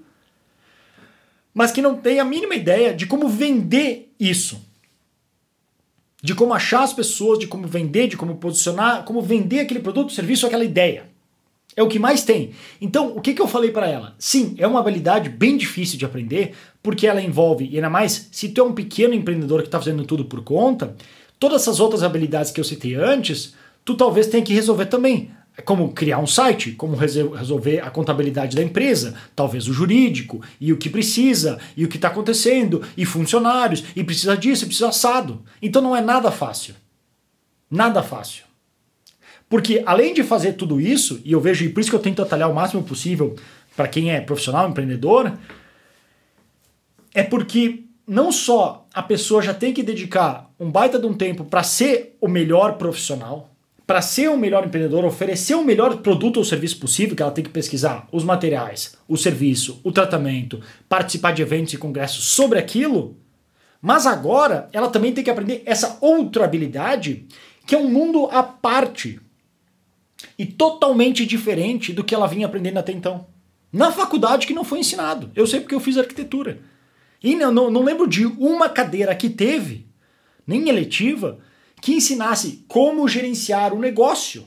mas 1.56 1.72
que 1.72 1.82
não 1.82 1.98
tem 1.98 2.20
a 2.20 2.24
mínima 2.24 2.54
ideia 2.54 2.94
de 2.94 3.08
como 3.08 3.28
vender 3.28 4.14
isso. 4.20 4.62
De 6.22 6.36
como 6.36 6.54
achar 6.54 6.84
as 6.84 6.94
pessoas, 6.94 7.40
de 7.40 7.48
como 7.48 7.68
vender, 7.68 8.10
de 8.10 8.16
como 8.16 8.36
posicionar, 8.36 9.06
como 9.06 9.24
vender 9.24 9.62
aquele 9.62 9.80
produto, 9.80 10.14
serviço, 10.14 10.46
aquela 10.46 10.64
ideia. 10.64 11.15
É 11.76 11.84
o 11.84 11.88
que 11.88 12.00
mais 12.00 12.24
tem. 12.24 12.52
Então, 12.80 13.16
o 13.16 13.22
que, 13.22 13.34
que 13.34 13.42
eu 13.42 13.48
falei 13.48 13.72
para 13.72 13.88
ela? 13.88 14.16
Sim, 14.18 14.56
é 14.58 14.66
uma 14.66 14.80
habilidade 14.80 15.30
bem 15.30 15.58
difícil 15.58 15.98
de 15.98 16.06
aprender, 16.06 16.54
porque 16.82 17.06
ela 17.06 17.22
envolve, 17.22 17.68
e 17.70 17.76
ainda 17.76 17.90
mais, 17.90 18.30
se 18.32 18.50
tu 18.50 18.62
é 18.62 18.64
um 18.64 18.74
pequeno 18.74 19.14
empreendedor 19.14 19.62
que 19.62 19.68
está 19.68 19.80
fazendo 19.80 20.06
tudo 20.06 20.26
por 20.26 20.42
conta, 20.42 20.96
Todas 21.40 21.62
essas 21.62 21.80
outras 21.80 22.04
habilidades 22.04 22.52
que 22.52 22.60
eu 22.60 22.64
citei 22.64 22.96
antes, 22.96 23.54
tu 23.84 23.96
talvez 23.96 24.28
tenha 24.28 24.44
que 24.44 24.54
resolver 24.54 24.86
também. 24.86 25.32
Como 25.64 25.94
criar 25.94 26.20
um 26.20 26.28
site, 26.28 26.74
como 26.74 26.96
resolver 26.96 27.80
a 27.80 27.90
contabilidade 27.90 28.56
da 28.56 28.64
empresa, 28.64 29.16
talvez 29.36 29.68
o 29.68 29.74
jurídico, 29.74 30.42
e 30.60 30.74
o 30.74 30.78
que 30.78 30.90
precisa, 30.90 31.60
e 31.78 31.86
o 31.86 31.88
que 31.88 31.98
está 31.98 32.10
acontecendo, 32.10 32.82
e 32.98 33.06
funcionários, 33.06 33.84
e 33.96 34.04
precisa 34.04 34.36
disso, 34.36 34.64
e 34.64 34.68
precisa 34.68 34.90
assado. 34.90 35.44
Então 35.62 35.82
não 35.82 35.96
é 35.96 36.02
nada 36.02 36.32
fácil. 36.32 36.76
Nada 37.70 38.04
fácil. 38.04 38.44
Porque 39.56 39.82
além 39.86 40.14
de 40.14 40.22
fazer 40.22 40.52
tudo 40.58 40.82
isso, 40.82 41.22
e 41.24 41.32
eu 41.32 41.40
vejo, 41.40 41.64
e 41.64 41.70
por 41.70 41.80
isso 41.80 41.90
que 41.90 41.96
eu 41.96 42.02
tento 42.02 42.22
atalhar 42.22 42.52
o 42.52 42.54
máximo 42.54 42.84
possível 42.84 43.38
para 43.74 43.88
quem 43.88 44.12
é 44.12 44.20
profissional, 44.20 44.68
empreendedor, 44.68 45.32
é 47.14 47.24
porque 47.24 47.86
não 48.06 48.34
só 48.34 48.86
a 48.94 49.02
pessoa 49.02 49.42
já 49.42 49.54
tem 49.54 49.74
que 49.74 49.82
dedicar 49.82 50.52
um 50.60 50.70
baita 50.70 51.00
de 51.00 51.08
um 51.08 51.14
tempo 51.14 51.46
para 51.46 51.64
ser 51.64 52.18
o 52.20 52.28
melhor 52.28 52.74
profissional, 52.74 53.50
para 53.88 54.02
ser 54.02 54.28
o 54.30 54.36
melhor 54.36 54.66
empreendedor, 54.66 55.06
oferecer 55.06 55.56
o 55.56 55.64
melhor 55.64 56.00
produto 56.02 56.36
ou 56.36 56.44
serviço 56.44 56.78
possível, 56.78 57.16
que 57.16 57.22
ela 57.22 57.32
tem 57.32 57.46
que 57.46 57.50
pesquisar 57.50 58.10
os 58.12 58.26
materiais, 58.26 58.98
o 59.08 59.16
serviço, 59.16 59.80
o 59.86 59.92
tratamento, 59.94 60.60
participar 60.90 61.32
de 61.32 61.42
eventos 61.42 61.72
e 61.72 61.78
congressos 61.78 62.26
sobre 62.26 62.60
aquilo, 62.60 63.16
mas 63.82 64.06
agora 64.06 64.68
ela 64.74 64.90
também 64.90 65.14
tem 65.14 65.24
que 65.24 65.30
aprender 65.30 65.64
essa 65.66 65.98
outra 66.02 66.44
habilidade, 66.44 67.26
que 67.66 67.74
é 67.74 67.78
um 67.78 67.90
mundo 67.90 68.28
à 68.30 68.44
parte 68.44 69.22
e 70.38 70.46
totalmente 70.46 71.26
diferente 71.26 71.94
do 71.94 72.04
que 72.04 72.14
ela 72.14 72.28
vinha 72.28 72.46
aprendendo 72.46 72.78
até 72.78 72.92
então. 72.92 73.28
Na 73.72 73.92
faculdade 73.92 74.48
que 74.48 74.54
não 74.54 74.64
foi 74.64 74.80
ensinado. 74.80 75.32
Eu 75.36 75.46
sei 75.48 75.60
porque 75.60 75.76
eu 75.76 75.80
fiz 75.80 75.98
arquitetura. 75.98 76.60
E 77.24 77.36
não, 77.36 77.52
não, 77.52 77.72
não 77.72 77.84
lembro 77.84 78.08
de 78.08 78.26
uma 78.26 78.70
cadeira 78.70 79.16
que 79.16 79.30
teve, 79.30 79.88
nem 80.46 80.70
eletiva, 80.70 81.40
que 81.82 81.94
ensinasse 81.94 82.64
como 82.68 83.08
gerenciar 83.08 83.74
um 83.74 83.80
negócio, 83.80 84.46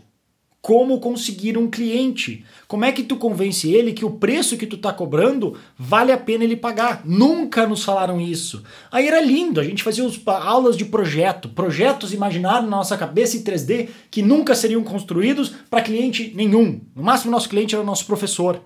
como 0.69 1.00
conseguir 1.00 1.56
um 1.56 1.67
cliente, 1.67 2.44
como 2.67 2.85
é 2.85 2.93
que 2.93 3.03
tu 3.03 3.17
convence 3.17 3.73
ele 3.73 3.94
que 3.94 4.05
o 4.05 4.11
preço 4.11 4.55
que 4.55 4.67
tu 4.67 4.76
tá 4.76 4.93
cobrando 4.93 5.56
vale 5.79 6.12
a 6.12 6.19
pena 6.19 6.44
ele 6.44 6.56
pagar. 6.56 7.01
Nunca 7.06 7.67
nos 7.67 7.82
falaram 7.82 8.20
isso. 8.20 8.63
Aí 8.93 9.08
era 9.08 9.19
lindo, 9.19 9.63
a 9.63 9.65
gente 9.65 9.82
fazia 9.82 10.05
os, 10.05 10.20
aulas 10.27 10.77
de 10.77 10.84
projeto, 10.84 11.48
projetos 11.48 12.13
imaginados 12.13 12.69
na 12.69 12.77
nossa 12.77 12.98
cabeça 12.98 13.39
em 13.39 13.43
3D 13.43 13.89
que 14.10 14.20
nunca 14.20 14.55
seriam 14.55 14.84
construídos 14.84 15.55
para 15.70 15.81
cliente 15.81 16.34
nenhum. 16.37 16.82
No 16.94 17.03
máximo 17.03 17.32
nosso 17.32 17.48
cliente 17.48 17.75
era 17.75 17.82
o 17.82 17.87
nosso 17.87 18.05
professor. 18.05 18.63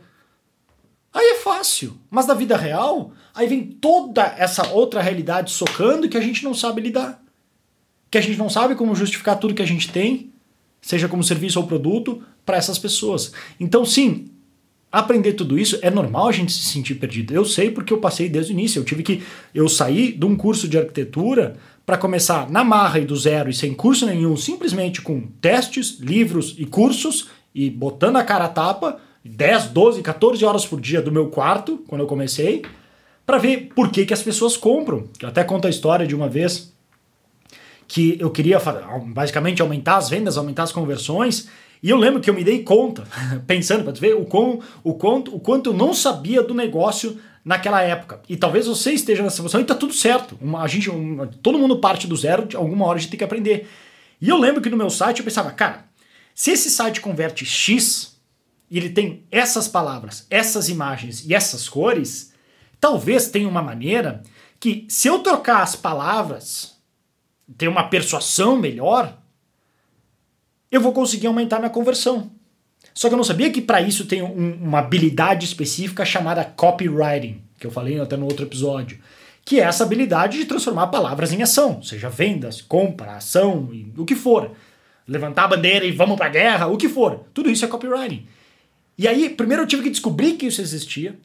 Aí 1.15 1.37
é 1.37 1.37
fácil. 1.37 1.97
Mas 2.11 2.27
na 2.27 2.35
vida 2.35 2.57
real, 2.57 3.13
aí 3.33 3.47
vem 3.47 3.63
toda 3.63 4.25
essa 4.37 4.71
outra 4.71 5.01
realidade 5.01 5.53
socando 5.53 6.09
que 6.09 6.19
a 6.19 6.21
gente 6.21 6.43
não 6.43 6.53
sabe 6.53 6.81
lidar. 6.81 7.23
Que 8.11 8.19
a 8.19 8.21
gente 8.21 8.41
não 8.41 8.51
sabe 8.51 8.75
como 8.75 8.93
justificar 8.97 9.39
tudo 9.39 9.55
que 9.55 9.63
a 9.63 9.67
gente 9.67 9.89
tem, 9.93 10.32
seja 10.83 11.09
como 11.09 11.25
serviço 11.25 11.59
ou 11.59 11.67
produto, 11.67 12.23
para 12.45 12.59
essas 12.59 12.79
pessoas. 12.79 13.33
Então, 13.59 13.85
sim, 13.87 14.27
aprender 14.91 15.33
tudo 15.33 15.59
isso 15.59 15.79
é 15.81 15.91
normal 15.91 16.29
a 16.29 16.33
gente 16.33 16.53
se 16.53 16.65
sentir 16.65 16.97
perdido. 16.97 17.33
Eu 17.33 17.47
sei 17.47 17.71
porque 17.71 17.93
eu 17.93 17.99
passei 17.99 18.29
desde 18.29 18.53
o 18.53 18.55
início. 18.55 18.81
Eu 18.81 18.85
tive 18.85 19.03
que. 19.03 19.23
Eu 19.55 19.69
saí 19.69 20.13
de 20.13 20.27
um 20.27 20.37
curso 20.37 20.69
de 20.69 20.77
arquitetura 20.77 21.57
para 21.87 21.97
começar 21.97 22.51
na 22.51 22.63
marra 22.63 22.99
e 22.99 23.05
do 23.05 23.17
zero 23.17 23.49
e 23.49 23.55
sem 23.55 23.73
curso 23.73 24.05
nenhum, 24.07 24.37
simplesmente 24.37 25.01
com 25.01 25.23
testes, 25.41 25.99
livros 25.99 26.55
e 26.59 26.67
cursos 26.67 27.29
e 27.55 27.71
botando 27.71 28.17
a 28.17 28.25
cara 28.25 28.45
a 28.45 28.49
tapa 28.49 29.01
10, 29.25 29.69
12, 29.69 30.03
14 30.03 30.45
horas 30.45 30.67
por 30.67 30.81
dia 30.81 31.01
do 31.01 31.13
meu 31.13 31.29
quarto, 31.29 31.83
quando 31.87 32.01
eu 32.01 32.07
comecei, 32.07 32.63
para 33.25 33.39
ver 33.39 33.71
por 33.75 33.91
que, 33.91 34.05
que 34.05 34.15
as 34.15 34.23
pessoas 34.23 34.57
compram. 34.57 35.05
Eu 35.21 35.29
até 35.29 35.45
conto 35.45 35.67
a 35.67 35.71
história 35.71 36.07
de 36.07 36.15
uma 36.15 36.29
vez 36.29 36.72
que 37.93 38.17
eu 38.19 38.31
queria 38.31 38.59
basicamente 39.09 39.61
aumentar 39.61 39.99
as 39.99 40.09
vendas, 40.09 40.39
aumentar 40.39 40.63
as 40.63 40.73
conversões, 40.73 41.51
e 41.83 41.91
eu 41.91 41.99
lembro 41.99 42.23
que 42.23 42.31
eu 42.31 42.33
me 42.33 42.43
dei 42.43 42.63
conta, 42.63 43.07
pensando 43.47 43.85
para 43.85 43.93
ver 43.93 44.15
o, 44.15 44.25
quão, 44.25 44.61
o, 44.83 44.95
quanto, 44.95 45.37
o 45.37 45.39
quanto 45.39 45.69
eu 45.69 45.75
não 45.75 45.93
sabia 45.93 46.43
do 46.43 46.55
negócio 46.55 47.21
naquela 47.45 47.83
época. 47.83 48.23
E 48.31 48.35
talvez 48.35 48.67
você 48.67 48.93
esteja 48.93 49.23
nessa 49.23 49.37
situação 49.37 49.61
e 49.61 49.65
tá 49.65 49.75
tudo 49.75 49.93
certo. 49.93 50.39
Uma, 50.41 50.63
a 50.63 50.67
gente, 50.67 50.89
um, 50.89 51.27
todo 51.43 51.59
mundo 51.59 51.81
parte 51.81 52.07
do 52.07 52.17
zero, 52.17 52.47
de 52.47 52.57
alguma 52.57 52.87
hora 52.87 52.97
a 52.97 52.99
gente 52.99 53.11
tem 53.11 53.19
que 53.19 53.25
aprender. 53.25 53.69
E 54.19 54.27
eu 54.27 54.39
lembro 54.39 54.63
que 54.63 54.71
no 54.71 54.77
meu 54.77 54.89
site 54.89 55.19
eu 55.19 55.25
pensava, 55.27 55.51
cara, 55.51 55.85
se 56.35 56.51
esse 56.51 56.71
site 56.71 56.99
converte 56.99 57.45
X, 57.45 58.17
e 58.71 58.79
ele 58.79 58.89
tem 58.89 59.25
essas 59.31 59.69
palavras, 59.69 60.27
essas 60.31 60.71
imagens 60.71 61.27
e 61.27 61.35
essas 61.35 61.69
cores, 61.69 62.33
talvez 62.81 63.29
tenha 63.29 63.47
uma 63.47 63.61
maneira 63.61 64.23
que, 64.59 64.87
se 64.89 65.09
eu 65.09 65.19
trocar 65.19 65.63
as 65.63 65.77
palavras, 65.77 66.72
ter 67.57 67.69
uma 67.69 67.85
persuasão 67.85 68.57
melhor, 68.57 69.17
eu 70.71 70.81
vou 70.81 70.93
conseguir 70.93 71.27
aumentar 71.27 71.59
minha 71.59 71.71
conversão. 71.71 72.31
Só 72.95 73.09
que 73.09 73.15
eu 73.15 73.17
não 73.17 73.25
sabia 73.25 73.51
que 73.51 73.61
para 73.61 73.81
isso 73.81 74.07
tem 74.07 74.23
um, 74.23 74.55
uma 74.63 74.79
habilidade 74.79 75.45
específica 75.45 76.05
chamada 76.05 76.45
copywriting, 76.45 77.41
que 77.59 77.67
eu 77.67 77.71
falei 77.71 78.01
até 78.01 78.17
no 78.17 78.27
outro 78.27 78.45
episódio, 78.45 78.99
que 79.45 79.61
é 79.61 79.65
essa 79.65 79.85
habilidade 79.85 80.39
de 80.39 80.45
transformar 80.45 80.89
palavras 80.89 81.33
em 81.33 81.43
ação, 81.43 81.83
seja 81.83 82.09
vendas, 82.09 82.61
compra, 82.61 83.17
ação, 83.17 83.71
o 83.97 84.05
que 84.05 84.15
for. 84.15 84.53
Levantar 85.07 85.45
a 85.45 85.49
bandeira 85.49 85.85
e 85.85 85.91
vamos 85.91 86.17
pra 86.17 86.29
guerra, 86.29 86.69
o 86.69 86.77
que 86.77 86.89
for. 86.89 87.25
Tudo 87.35 87.51
isso 87.51 87.65
é 87.65 87.69
copywriting. 87.69 88.27
E 88.97 89.09
aí, 89.09 89.29
primeiro 89.31 89.63
eu 89.63 89.67
tive 89.67 89.83
que 89.83 89.91
descobrir 89.91 90.35
que 90.35 90.47
isso 90.47 90.61
existia. 90.61 91.19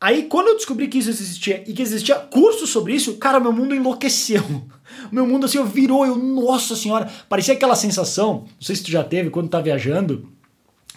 Aí, 0.00 0.24
quando 0.24 0.48
eu 0.48 0.56
descobri 0.56 0.86
que 0.86 0.98
isso 0.98 1.10
existia 1.10 1.64
e 1.66 1.72
que 1.72 1.82
existia 1.82 2.14
curso 2.14 2.66
sobre 2.66 2.94
isso, 2.94 3.16
cara, 3.16 3.40
meu 3.40 3.52
mundo 3.52 3.74
enlouqueceu. 3.74 4.42
Meu 5.12 5.26
mundo 5.26 5.44
assim, 5.44 5.62
virou, 5.64 6.04
eu, 6.04 6.16
nossa 6.16 6.74
senhora, 6.74 7.08
parecia 7.28 7.54
aquela 7.54 7.76
sensação, 7.76 8.46
não 8.46 8.48
sei 8.60 8.74
se 8.74 8.82
tu 8.82 8.90
já 8.90 9.04
teve 9.04 9.30
quando 9.30 9.48
tá 9.48 9.60
viajando, 9.60 10.28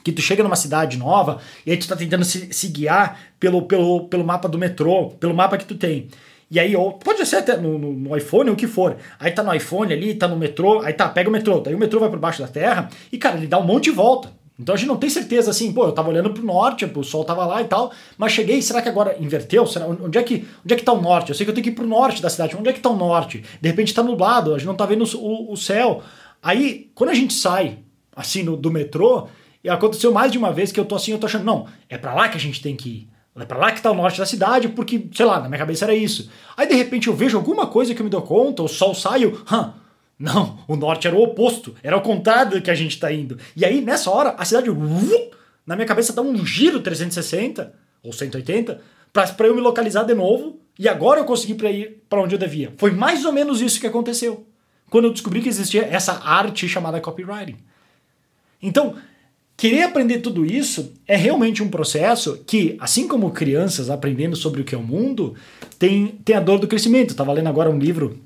que 0.04 0.12
tu 0.12 0.22
chega 0.22 0.42
numa 0.42 0.56
cidade 0.56 0.98
nova 0.98 1.40
e 1.66 1.72
aí 1.72 1.78
tu 1.78 1.88
tá 1.88 1.96
tentando 1.96 2.26
se, 2.26 2.52
se 2.52 2.68
guiar 2.70 3.20
pelo, 3.40 3.64
pelo, 3.64 4.08
pelo 4.08 4.24
mapa 4.24 4.48
do 4.48 4.58
metrô, 4.58 5.10
pelo 5.20 5.36
mapa 5.36 5.58
que 5.58 5.66
tu 5.66 5.76
tem. 5.76 6.08
E 6.50 6.60
aí, 6.60 6.76
ou, 6.76 6.94
pode 6.94 7.26
ser 7.26 7.38
até 7.38 7.56
no, 7.58 7.78
no, 7.78 7.94
no, 7.94 8.18
iPhone, 8.18 8.50
o 8.50 8.56
que 8.56 8.68
for. 8.68 8.98
Aí 9.20 9.32
tá 9.32 9.44
no 9.44 9.54
iPhone 9.54 9.94
ali, 9.94 10.16
tá 10.16 10.28
no 10.28 10.36
metrô, 10.36 10.82
aí 10.82 10.94
tá, 10.94 11.08
pega 11.08 11.30
o 11.30 11.32
metrô, 11.32 11.60
daí 11.60 11.76
o 11.76 11.80
metrô 11.80 12.00
vai 12.00 12.10
por 12.10 12.20
baixo 12.20 12.42
da 12.42 12.48
terra 12.48 12.90
e, 13.12 13.18
cara, 13.18 13.38
ele 13.38 13.48
dá 13.48 13.60
um 13.60 13.66
monte 13.66 13.86
de 13.86 13.92
volta. 13.92 14.32
Então 14.60 14.76
a 14.76 14.78
gente 14.78 14.88
não 14.88 14.98
tem 14.98 15.10
certeza 15.10 15.50
assim, 15.50 15.74
pô, 15.74 15.86
eu 15.86 15.92
tava 15.92 16.10
olhando 16.10 16.32
pro 16.32 16.44
norte, 16.44 16.86
o 16.86 17.04
sol 17.04 17.24
tava 17.24 17.46
lá 17.46 17.62
e 17.62 17.66
tal, 17.66 17.92
mas 18.18 18.32
cheguei, 18.32 18.62
será 18.62 18.82
que 18.82 18.90
agora 18.90 19.16
inverteu? 19.20 19.66
Será, 19.66 19.88
onde 19.88 20.18
é 20.18 20.24
que 20.24 20.46
onde 20.64 20.74
é 20.74 20.78
que 20.78 20.84
tá 20.84 20.94
o 20.94 21.02
norte? 21.02 21.30
Eu 21.30 21.36
sei 21.36 21.46
que 21.46 21.50
eu 21.50 21.56
tenho 21.56 21.64
que 21.64 21.72
ir 21.72 21.76
pro 21.76 21.88
norte 21.88 22.22
da 22.22 22.30
cidade, 22.30 22.56
onde 22.56 22.70
é 22.70 22.74
que 22.74 22.80
tá 22.80 22.90
o 22.90 22.96
norte? 22.96 23.44
De 23.60 23.70
repente 23.70 23.94
tá 23.94 24.04
nublado, 24.04 24.54
a 24.54 24.58
gente 24.58 24.68
não 24.68 24.76
tá 24.76 24.86
vendo 24.86 25.04
o, 25.18 25.52
o 25.52 25.58
céu. 25.58 26.04
Aí, 26.44 26.92
quando 26.94 27.10
a 27.10 27.14
gente 27.14 27.34
sai, 27.34 27.80
assim, 28.16 28.44
no, 28.44 28.56
do 28.56 28.70
metrô, 28.70 29.28
e 29.64 29.70
aconteceu 29.70 30.12
mais 30.12 30.32
de 30.32 30.38
uma 30.38 30.52
vez 30.52 30.72
que 30.72 30.80
eu 30.80 30.86
tô 30.86 30.96
assim, 30.96 31.12
eu 31.12 31.20
tô 31.20 31.28
achando, 31.28 31.46
não, 31.46 31.68
é 31.90 31.98
para 31.98 32.14
lá 32.14 32.30
que 32.30 32.38
a 32.38 32.40
gente 32.40 32.62
tem 32.62 32.76
que 32.76 32.90
ir. 32.90 33.12
É 33.36 33.46
pra 33.46 33.58
lá 33.58 33.72
que 33.72 33.82
tá 33.82 33.90
o 33.90 33.96
norte 33.96 34.20
da 34.20 34.26
cidade, 34.26 34.68
porque, 34.70 35.08
sei 35.14 35.26
lá, 35.26 35.40
na 35.40 35.48
minha 35.48 35.60
cabeça 35.60 35.86
era 35.86 35.96
isso. 35.96 36.30
Aí 36.58 36.68
de 36.68 36.76
repente 36.76 37.08
eu 37.08 37.16
vejo 37.16 37.38
alguma 37.38 37.66
coisa 37.66 37.96
que 37.96 38.02
eu 38.02 38.04
me 38.04 38.10
dou 38.10 38.22
conta, 38.22 38.62
o 38.62 38.68
sol 38.68 38.94
sai, 38.94 39.24
hã, 39.52 39.74
não, 40.22 40.60
o 40.68 40.76
norte 40.76 41.08
era 41.08 41.16
o 41.16 41.24
oposto, 41.24 41.76
era 41.82 41.98
o 41.98 42.02
contrário 42.02 42.52
do 42.52 42.62
que 42.62 42.70
a 42.70 42.76
gente 42.76 42.92
está 42.92 43.12
indo. 43.12 43.40
E 43.56 43.66
aí, 43.66 43.82
nessa 43.82 44.12
hora, 44.12 44.36
a 44.38 44.46
cidade, 44.46 44.70
na 45.66 45.76
minha 45.76 45.88
cabeça, 45.88 46.14
dá 46.14 46.22
um 46.22 46.46
giro 46.46 46.80
360 46.80 47.74
ou 48.04 48.14
180 48.14 48.80
para 49.12 49.48
eu 49.48 49.56
me 49.56 49.62
localizar 49.62 50.04
de 50.04 50.14
novo 50.14 50.60
e 50.78 50.88
agora 50.88 51.20
eu 51.20 51.26
consegui 51.26 51.56
para 51.56 51.72
ir 51.72 52.04
para 52.08 52.22
onde 52.22 52.36
eu 52.36 52.40
devia. 52.40 52.72
Foi 52.78 52.92
mais 52.92 53.26
ou 53.26 53.34
menos 53.34 53.62
isso 53.62 53.80
que 53.80 53.88
aconteceu 53.88 54.46
quando 54.92 55.06
eu 55.06 55.12
descobri 55.12 55.42
que 55.42 55.50
existia 55.50 55.88
essa 55.90 56.14
arte 56.24 56.68
chamada 56.70 57.02
copywriting. 57.02 57.58
Então, 58.62 58.96
querer 59.58 59.84
aprender 59.84 60.20
tudo 60.20 60.46
isso 60.46 60.94
é 61.08 61.16
realmente 61.16 61.64
um 61.64 61.70
processo 61.70 62.44
que, 62.46 62.78
assim 62.80 63.08
como 63.08 63.32
crianças 63.32 63.90
aprendendo 63.90 64.36
sobre 64.36 64.62
o 64.62 64.64
que 64.64 64.76
é 64.76 64.78
o 64.78 64.84
mundo, 64.84 65.34
tem, 65.80 66.20
tem 66.24 66.36
a 66.36 66.40
dor 66.40 66.60
do 66.60 66.68
crescimento. 66.68 67.10
Estava 67.10 67.34
lendo 67.34 67.48
agora 67.48 67.72
um 67.72 67.80
livro 67.80 68.20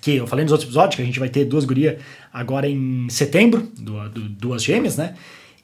que 0.00 0.16
eu 0.16 0.26
falei 0.26 0.44
nos 0.44 0.52
outros 0.52 0.68
episódios 0.68 0.96
que 0.96 1.02
a 1.02 1.04
gente 1.04 1.18
vai 1.18 1.28
ter 1.28 1.44
duas 1.44 1.64
gurias 1.64 2.00
agora 2.32 2.68
em 2.68 3.08
setembro, 3.08 3.70
duas 4.38 4.62
gêmeas, 4.62 4.96
né? 4.96 5.14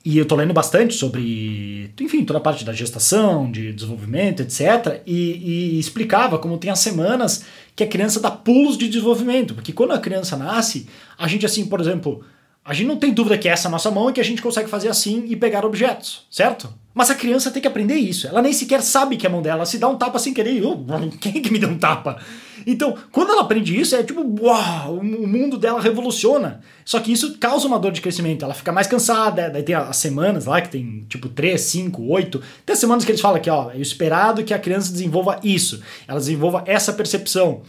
E 0.05 0.19
eu 0.19 0.25
tô 0.25 0.37
lendo 0.37 0.55
bastante 0.55 0.95
sobre, 0.95 1.93
enfim, 2.01 2.25
toda 2.25 2.39
a 2.39 2.43
parte 2.43 2.65
da 2.65 2.73
gestação, 2.73 3.51
de 3.51 3.73
desenvolvimento, 3.73 4.41
etc. 4.41 5.03
E, 5.05 5.75
e, 5.75 5.81
explicava 5.81 6.39
como 6.39 6.59
tem 6.59 6.71
as 6.71 6.79
semanas 6.79 7.45
que 7.75 7.83
a 7.83 7.89
criança 7.89 8.21
dá 8.21 8.31
pulos 8.31 8.79
de 8.79 8.87
desenvolvimento. 8.89 9.53
Porque 9.53 9.73
quando 9.73 9.91
a 9.91 9.99
criança 9.99 10.37
nasce, 10.37 10.87
a 11.19 11.27
gente, 11.27 11.45
assim, 11.45 11.67
por 11.67 11.81
exemplo, 11.81 12.25
a 12.65 12.73
gente 12.73 12.87
não 12.87 12.97
tem 12.99 13.13
dúvida 13.13 13.37
que 13.37 13.49
é 13.49 13.53
essa 13.53 13.69
nossa 13.69 13.91
mão 13.91 14.09
e 14.09 14.13
que 14.13 14.21
a 14.21 14.25
gente 14.25 14.41
consegue 14.41 14.71
fazer 14.71 14.89
assim 14.89 15.25
e 15.27 15.35
pegar 15.35 15.65
objetos, 15.65 16.25
certo? 16.31 16.73
Mas 16.97 17.11
a 17.11 17.15
criança 17.15 17.51
tem 17.51 17.61
que 17.61 17.69
aprender 17.69 17.97
isso. 17.97 18.27
Ela 18.27 18.41
nem 18.41 18.55
sequer 18.55 18.81
sabe 18.81 19.19
que 19.19 19.27
é 19.27 19.29
a 19.29 19.31
mão 19.31 19.43
dela. 19.43 19.59
Ela 19.59 19.67
se 19.67 19.77
dá 19.77 19.87
um 19.87 19.99
tapa 19.99 20.19
sem 20.19 20.33
querer. 20.33 20.65
Oh, 20.65 20.79
quem 21.21 21.37
é 21.37 21.41
que 21.43 21.53
me 21.53 21.59
deu 21.59 21.69
um 21.69 21.77
tapa? 21.77 22.19
Então, 22.67 22.97
quando 23.13 23.33
ela 23.33 23.43
aprende 23.43 23.79
isso, 23.79 23.95
é 23.95 24.03
tipo, 24.03 24.23
uau, 24.41 24.95
o 24.95 25.29
mundo 25.29 25.59
dela 25.59 25.79
revoluciona. 25.79 26.63
Só 26.87 26.99
que 26.99 27.13
isso 27.13 27.37
causa 27.37 27.67
uma 27.69 27.79
dor 27.79 27.93
de 27.93 28.01
crescimento. 28.01 28.47
Ela 28.47 28.55
fica 28.55 28.73
mais 28.73 28.87
cansada. 28.87 29.51
Daí 29.51 29.63
tem 29.63 29.75
as 29.75 29.99
semanas 29.99 30.47
lá, 30.47 30.59
que 30.63 30.71
tem 30.71 31.05
tipo 31.07 31.29
3, 31.29 31.61
5, 31.61 32.03
8. 32.03 32.43
Tem 32.65 32.73
as 32.73 32.79
semanas 32.79 33.05
que 33.05 33.11
eles 33.11 33.21
falam 33.21 33.43
que, 33.43 33.51
ó, 33.51 33.71
é 33.73 33.79
esperado 33.79 34.43
que 34.43 34.55
a 34.55 34.59
criança 34.59 34.91
desenvolva 34.91 35.39
isso. 35.45 35.83
Ela 36.09 36.19
desenvolva 36.19 36.65
essa 36.67 36.95
percepção. 36.95 37.61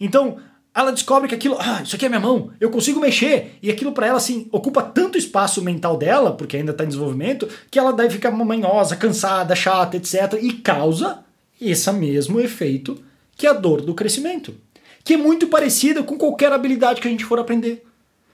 Então, 0.00 0.38
ela 0.74 0.90
descobre 0.90 1.28
que 1.28 1.34
aquilo, 1.34 1.56
ah, 1.58 1.82
isso 1.82 1.96
aqui 1.96 2.06
é 2.06 2.08
minha 2.08 2.20
mão, 2.20 2.50
eu 2.58 2.70
consigo 2.70 2.98
mexer, 2.98 3.58
e 3.62 3.70
aquilo 3.70 3.92
para 3.92 4.06
ela 4.06 4.16
assim 4.16 4.48
ocupa 4.50 4.82
tanto 4.82 5.18
espaço 5.18 5.62
mental 5.62 5.98
dela, 5.98 6.32
porque 6.32 6.56
ainda 6.56 6.72
está 6.72 6.84
em 6.84 6.88
desenvolvimento, 6.88 7.48
que 7.70 7.78
ela 7.78 7.92
deve 7.92 8.14
ficar 8.14 8.30
manhosa, 8.30 8.96
cansada, 8.96 9.54
chata, 9.54 9.96
etc, 9.96 10.38
e 10.40 10.54
causa 10.54 11.24
esse 11.60 11.92
mesmo 11.92 12.40
efeito 12.40 12.98
que 13.36 13.46
a 13.46 13.52
dor 13.52 13.82
do 13.82 13.94
crescimento, 13.94 14.54
que 15.04 15.14
é 15.14 15.16
muito 15.16 15.46
parecida 15.48 16.02
com 16.02 16.16
qualquer 16.16 16.52
habilidade 16.52 17.00
que 17.00 17.08
a 17.08 17.10
gente 17.10 17.24
for 17.24 17.38
aprender. 17.38 17.84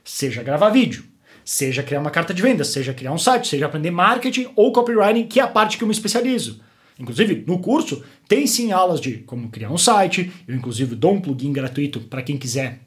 Seja 0.03 0.41
gravar 0.41 0.69
vídeo, 0.69 1.03
seja 1.43 1.83
criar 1.83 1.99
uma 1.99 2.11
carta 2.11 2.33
de 2.33 2.41
venda, 2.41 2.63
seja 2.63 2.93
criar 2.93 3.11
um 3.11 3.17
site, 3.17 3.49
seja 3.49 3.65
aprender 3.65 3.91
marketing 3.91 4.47
ou 4.55 4.71
copywriting, 4.71 5.27
que 5.27 5.39
é 5.39 5.43
a 5.43 5.47
parte 5.47 5.77
que 5.77 5.83
eu 5.83 5.87
me 5.87 5.93
especializo. 5.93 6.61
Inclusive, 6.99 7.45
no 7.47 7.59
curso, 7.59 8.03
tem 8.27 8.45
sim 8.45 8.71
aulas 8.71 8.99
de 8.99 9.19
como 9.19 9.49
criar 9.49 9.71
um 9.71 9.77
site. 9.77 10.31
Eu, 10.47 10.55
inclusive, 10.55 10.95
dou 10.95 11.13
um 11.13 11.21
plugin 11.21 11.53
gratuito 11.53 12.01
para 12.01 12.21
quem 12.21 12.37
quiser 12.37 12.79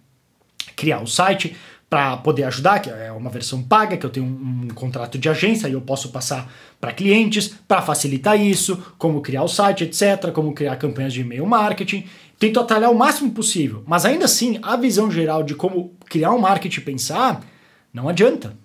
criar 0.76 0.98
o 0.98 1.02
um 1.02 1.06
site 1.06 1.56
para 1.88 2.16
poder 2.16 2.44
ajudar, 2.44 2.80
que 2.80 2.88
é 2.88 3.12
uma 3.12 3.28
versão 3.28 3.62
paga, 3.62 3.98
que 3.98 4.06
eu 4.06 4.10
tenho 4.10 4.24
um, 4.24 4.64
um 4.64 4.68
contrato 4.68 5.18
de 5.18 5.28
agência 5.28 5.68
e 5.68 5.72
eu 5.72 5.80
posso 5.80 6.10
passar 6.10 6.50
para 6.80 6.92
clientes 6.92 7.54
para 7.68 7.82
facilitar 7.82 8.40
isso, 8.40 8.82
como 8.96 9.20
criar 9.20 9.42
o 9.42 9.48
site, 9.48 9.84
etc., 9.84 10.32
como 10.32 10.54
criar 10.54 10.76
campanhas 10.76 11.12
de 11.12 11.20
e-mail 11.20 11.46
marketing. 11.46 12.06
Tento 12.38 12.58
atalhar 12.58 12.90
o 12.90 12.98
máximo 12.98 13.30
possível, 13.32 13.82
mas 13.86 14.06
ainda 14.06 14.24
assim, 14.24 14.58
a 14.62 14.74
visão 14.74 15.10
geral 15.10 15.42
de 15.42 15.54
como 15.54 15.94
criar 16.08 16.32
um 16.32 16.38
marketing 16.38 16.80
e 16.80 16.84
pensar 16.84 17.44
não 17.92 18.08
adianta. 18.08 18.56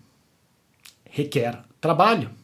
Requer 1.10 1.60
trabalho. 1.82 2.37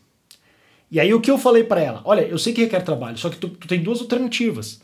E 0.93 0.99
aí 0.99 1.11
o 1.11 1.19
que 1.19 1.31
eu 1.31 1.39
falei 1.39 1.63
para 1.63 1.81
ela? 1.81 2.01
Olha, 2.05 2.21
eu 2.21 2.37
sei 2.37 2.53
que 2.53 2.61
requer 2.61 2.81
trabalho, 2.81 3.17
só 3.17 3.27
que 3.27 3.37
tu, 3.37 3.49
tu, 3.49 3.67
tem 3.67 3.81
duas 3.81 3.99
alternativas. 3.99 4.79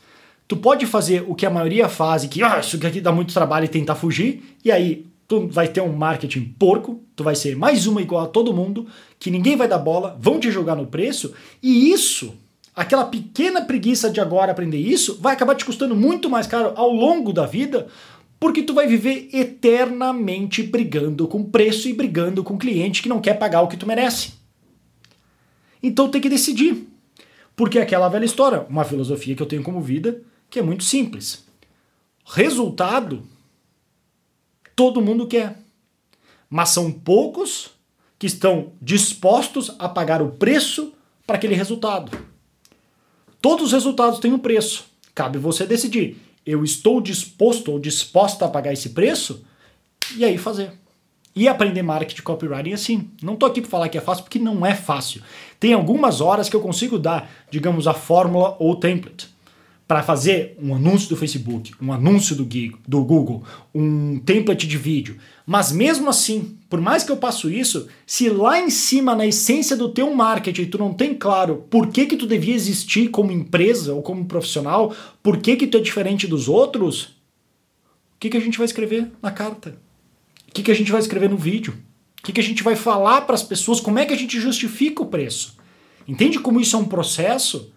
Tu 0.48 0.56
pode 0.56 0.84
fazer 0.84 1.24
o 1.28 1.36
que 1.36 1.46
a 1.46 1.50
maioria 1.50 1.88
faz, 1.88 2.24
que 2.24 2.42
ah, 2.42 2.58
isso 2.58 2.84
aqui 2.84 3.00
dá 3.00 3.12
muito 3.12 3.32
trabalho 3.32 3.66
e 3.66 3.68
tentar 3.68 3.94
fugir, 3.94 4.56
e 4.64 4.72
aí 4.72 5.06
tu 5.28 5.46
vai 5.46 5.68
ter 5.68 5.80
um 5.80 5.92
marketing 5.92 6.52
porco, 6.58 7.00
tu 7.14 7.22
vai 7.22 7.36
ser 7.36 7.54
mais 7.54 7.86
uma 7.86 8.02
igual 8.02 8.24
a 8.24 8.26
todo 8.26 8.52
mundo, 8.52 8.88
que 9.20 9.30
ninguém 9.30 9.54
vai 9.54 9.68
dar 9.68 9.78
bola, 9.78 10.18
vão 10.20 10.40
te 10.40 10.50
jogar 10.50 10.74
no 10.74 10.88
preço, 10.88 11.32
e 11.62 11.92
isso, 11.92 12.34
aquela 12.74 13.04
pequena 13.04 13.62
preguiça 13.62 14.10
de 14.10 14.20
agora 14.20 14.50
aprender 14.50 14.78
isso, 14.78 15.16
vai 15.20 15.34
acabar 15.34 15.54
te 15.54 15.64
custando 15.64 15.94
muito 15.94 16.28
mais 16.28 16.48
caro 16.48 16.72
ao 16.74 16.90
longo 16.90 17.32
da 17.32 17.46
vida, 17.46 17.86
porque 18.40 18.64
tu 18.64 18.74
vai 18.74 18.88
viver 18.88 19.28
eternamente 19.32 20.60
brigando 20.60 21.28
com 21.28 21.44
preço 21.44 21.88
e 21.88 21.92
brigando 21.92 22.42
com 22.42 22.58
cliente 22.58 23.00
que 23.00 23.08
não 23.08 23.20
quer 23.20 23.34
pagar 23.34 23.62
o 23.62 23.68
que 23.68 23.76
tu 23.76 23.86
merece. 23.86 24.39
Então 25.82 26.08
tem 26.08 26.20
que 26.20 26.28
decidir. 26.28 26.86
Porque 27.56 27.78
é 27.78 27.82
aquela 27.82 28.08
velha 28.08 28.24
história, 28.24 28.66
uma 28.68 28.84
filosofia 28.84 29.34
que 29.34 29.42
eu 29.42 29.46
tenho 29.46 29.62
como 29.62 29.80
vida, 29.80 30.22
que 30.48 30.58
é 30.58 30.62
muito 30.62 30.84
simples. 30.84 31.44
Resultado, 32.24 33.22
todo 34.74 35.02
mundo 35.02 35.26
quer. 35.26 35.58
Mas 36.48 36.70
são 36.70 36.90
poucos 36.90 37.70
que 38.18 38.26
estão 38.26 38.72
dispostos 38.80 39.74
a 39.78 39.88
pagar 39.88 40.22
o 40.22 40.32
preço 40.32 40.92
para 41.26 41.36
aquele 41.36 41.54
resultado. 41.54 42.16
Todos 43.40 43.66
os 43.66 43.72
resultados 43.72 44.18
têm 44.18 44.32
um 44.32 44.38
preço. 44.38 44.84
Cabe 45.14 45.38
você 45.38 45.66
decidir. 45.66 46.18
Eu 46.44 46.64
estou 46.64 47.00
disposto 47.00 47.72
ou 47.72 47.78
disposta 47.78 48.44
a 48.44 48.48
pagar 48.48 48.72
esse 48.72 48.90
preço? 48.90 49.44
E 50.16 50.24
aí 50.24 50.36
fazer. 50.36 50.72
E 51.34 51.46
aprender 51.46 51.82
marketing 51.82 52.22
copywriting 52.22 52.72
assim. 52.72 53.10
Não 53.22 53.34
estou 53.34 53.48
aqui 53.48 53.60
para 53.60 53.70
falar 53.70 53.88
que 53.88 53.98
é 53.98 54.00
fácil, 54.00 54.24
porque 54.24 54.38
não 54.38 54.66
é 54.66 54.74
fácil. 54.74 55.22
Tem 55.58 55.72
algumas 55.72 56.20
horas 56.20 56.48
que 56.48 56.56
eu 56.56 56.60
consigo 56.60 56.98
dar, 56.98 57.30
digamos, 57.50 57.86
a 57.86 57.94
fórmula 57.94 58.56
ou 58.58 58.76
template 58.76 59.28
para 59.90 60.04
fazer 60.04 60.56
um 60.62 60.72
anúncio 60.72 61.08
do 61.08 61.16
Facebook, 61.16 61.72
um 61.82 61.92
anúncio 61.92 62.36
do, 62.36 63.04
Google, 63.04 63.42
um 63.74 64.20
template 64.20 64.64
de 64.64 64.78
vídeo. 64.78 65.16
Mas 65.44 65.72
mesmo 65.72 66.08
assim, 66.08 66.56
por 66.68 66.80
mais 66.80 67.02
que 67.02 67.10
eu 67.10 67.16
passo 67.16 67.50
isso, 67.50 67.88
se 68.06 68.28
lá 68.28 68.60
em 68.60 68.70
cima, 68.70 69.16
na 69.16 69.26
essência 69.26 69.76
do 69.76 69.88
teu 69.88 70.14
marketing, 70.14 70.66
tu 70.66 70.78
não 70.78 70.94
tem 70.94 71.12
claro 71.12 71.64
por 71.68 71.88
que, 71.88 72.06
que 72.06 72.16
tu 72.16 72.24
devia 72.24 72.54
existir 72.54 73.08
como 73.08 73.32
empresa 73.32 73.92
ou 73.92 74.00
como 74.00 74.26
profissional, 74.26 74.94
por 75.20 75.38
que, 75.38 75.56
que 75.56 75.66
tu 75.66 75.78
é 75.78 75.80
diferente 75.80 76.28
dos 76.28 76.48
outros, 76.48 77.06
o 78.14 78.20
que, 78.20 78.30
que 78.30 78.36
a 78.36 78.40
gente 78.40 78.58
vai 78.58 78.66
escrever 78.66 79.10
na 79.20 79.32
carta? 79.32 79.76
O 80.50 80.52
que, 80.52 80.64
que 80.64 80.70
a 80.70 80.74
gente 80.74 80.90
vai 80.90 81.00
escrever 81.00 81.30
no 81.30 81.36
vídeo? 81.36 81.74
O 82.18 82.22
que, 82.24 82.32
que 82.32 82.40
a 82.40 82.44
gente 82.44 82.64
vai 82.64 82.74
falar 82.74 83.20
para 83.20 83.36
as 83.36 83.42
pessoas? 83.42 83.80
Como 83.80 84.00
é 84.00 84.04
que 84.04 84.12
a 84.12 84.16
gente 84.16 84.38
justifica 84.40 85.00
o 85.00 85.06
preço? 85.06 85.56
Entende 86.08 86.40
como 86.40 86.60
isso 86.60 86.74
é 86.74 86.78
um 86.78 86.84
processo? 86.84 87.72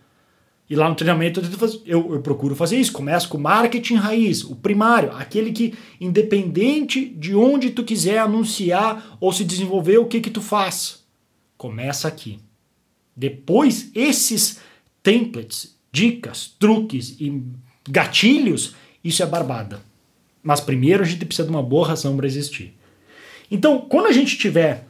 E 0.68 0.76
lá 0.76 0.90
no 0.90 0.96
treinamento 0.96 1.40
eu, 1.86 2.16
eu, 2.16 2.22
procuro 2.22 2.56
fazer 2.56 2.78
isso. 2.78 2.92
Começo 2.92 3.30
com 3.30 3.38
marketing 3.38 3.96
raiz, 3.96 4.44
o 4.44 4.56
primário, 4.56 5.12
aquele 5.12 5.52
que, 5.52 5.76
independente 6.02 7.06
de 7.06 7.36
onde 7.36 7.70
tu 7.70 7.84
quiser 7.84 8.18
anunciar 8.18 9.18
ou 9.20 9.32
se 9.32 9.44
desenvolver, 9.44 10.00
o 10.00 10.08
que 10.08 10.20
que 10.20 10.32
tu 10.32 10.42
faz? 10.42 11.04
Começa 11.56 12.08
aqui. 12.08 12.40
depois 13.16 13.92
esses 13.94 14.60
templates, 15.04 15.78
dicas, 15.92 16.56
truques 16.58 17.18
e 17.20 17.44
gatilhos, 17.88 18.76
isso 19.04 19.22
é 19.22 19.28
barbada. 19.28 19.93
Mas 20.44 20.60
primeiro 20.60 21.02
a 21.02 21.06
gente 21.06 21.26
precisa 21.26 21.48
de 21.48 21.54
uma 21.54 21.64
boa 21.64 21.88
razão 21.88 22.18
para 22.18 22.28
existir. 22.28 22.76
Então, 23.50 23.80
quando 23.80 24.08
a 24.08 24.12
gente 24.12 24.38
tiver. 24.38 24.86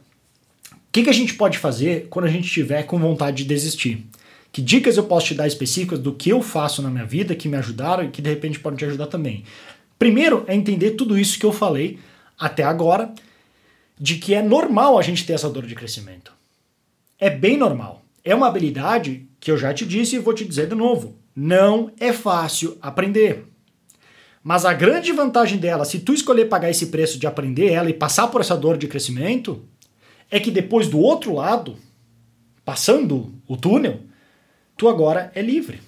O 0.71 0.93
que, 0.93 1.03
que 1.03 1.09
a 1.09 1.13
gente 1.13 1.33
pode 1.33 1.57
fazer 1.57 2.07
quando 2.09 2.25
a 2.25 2.29
gente 2.29 2.47
tiver 2.47 2.83
com 2.83 2.99
vontade 2.99 3.37
de 3.37 3.45
desistir? 3.45 4.05
Que 4.51 4.61
dicas 4.61 4.95
eu 4.95 5.03
posso 5.03 5.27
te 5.27 5.33
dar 5.33 5.47
específicas 5.47 5.97
do 5.97 6.13
que 6.13 6.29
eu 6.29 6.39
faço 6.41 6.81
na 6.83 6.89
minha 6.89 7.05
vida 7.05 7.35
que 7.35 7.49
me 7.49 7.57
ajudaram 7.57 8.03
e 8.03 8.09
que 8.09 8.21
de 8.21 8.29
repente 8.29 8.59
podem 8.59 8.77
te 8.77 8.85
ajudar 8.85 9.07
também? 9.07 9.43
Primeiro 9.97 10.43
é 10.47 10.53
entender 10.53 10.91
tudo 10.91 11.17
isso 11.17 11.39
que 11.39 11.45
eu 11.45 11.51
falei 11.51 11.97
até 12.37 12.61
agora, 12.61 13.11
de 13.99 14.17
que 14.17 14.33
é 14.33 14.41
normal 14.41 14.99
a 14.99 15.01
gente 15.01 15.25
ter 15.25 15.33
essa 15.33 15.49
dor 15.49 15.65
de 15.65 15.73
crescimento. 15.73 16.31
É 17.19 17.29
bem 17.29 17.57
normal. 17.57 18.03
É 18.23 18.35
uma 18.35 18.47
habilidade 18.47 19.25
que 19.39 19.49
eu 19.49 19.57
já 19.57 19.73
te 19.73 19.85
disse 19.85 20.15
e 20.15 20.19
vou 20.19 20.33
te 20.33 20.45
dizer 20.45 20.67
de 20.67 20.75
novo. 20.75 21.17
Não 21.35 21.91
é 21.99 22.13
fácil 22.13 22.77
aprender. 22.81 23.45
Mas 24.43 24.65
a 24.65 24.73
grande 24.73 25.11
vantagem 25.13 25.57
dela, 25.57 25.85
se 25.85 25.99
tu 25.99 26.13
escolher 26.13 26.45
pagar 26.45 26.69
esse 26.69 26.87
preço 26.87 27.17
de 27.17 27.25
aprender 27.25 27.71
ela 27.71 27.89
e 27.89 27.93
passar 27.93 28.27
por 28.27 28.41
essa 28.41 28.57
dor 28.57 28.77
de 28.77 28.87
crescimento, 28.87 29.63
é 30.29 30.39
que 30.39 30.51
depois 30.51 30.87
do 30.87 30.99
outro 30.99 31.33
lado, 31.33 31.77
passando 32.65 33.33
o 33.47 33.55
túnel, 33.55 34.01
tu 34.75 34.89
agora 34.89 35.31
é 35.33 35.41
livre. 35.41 35.81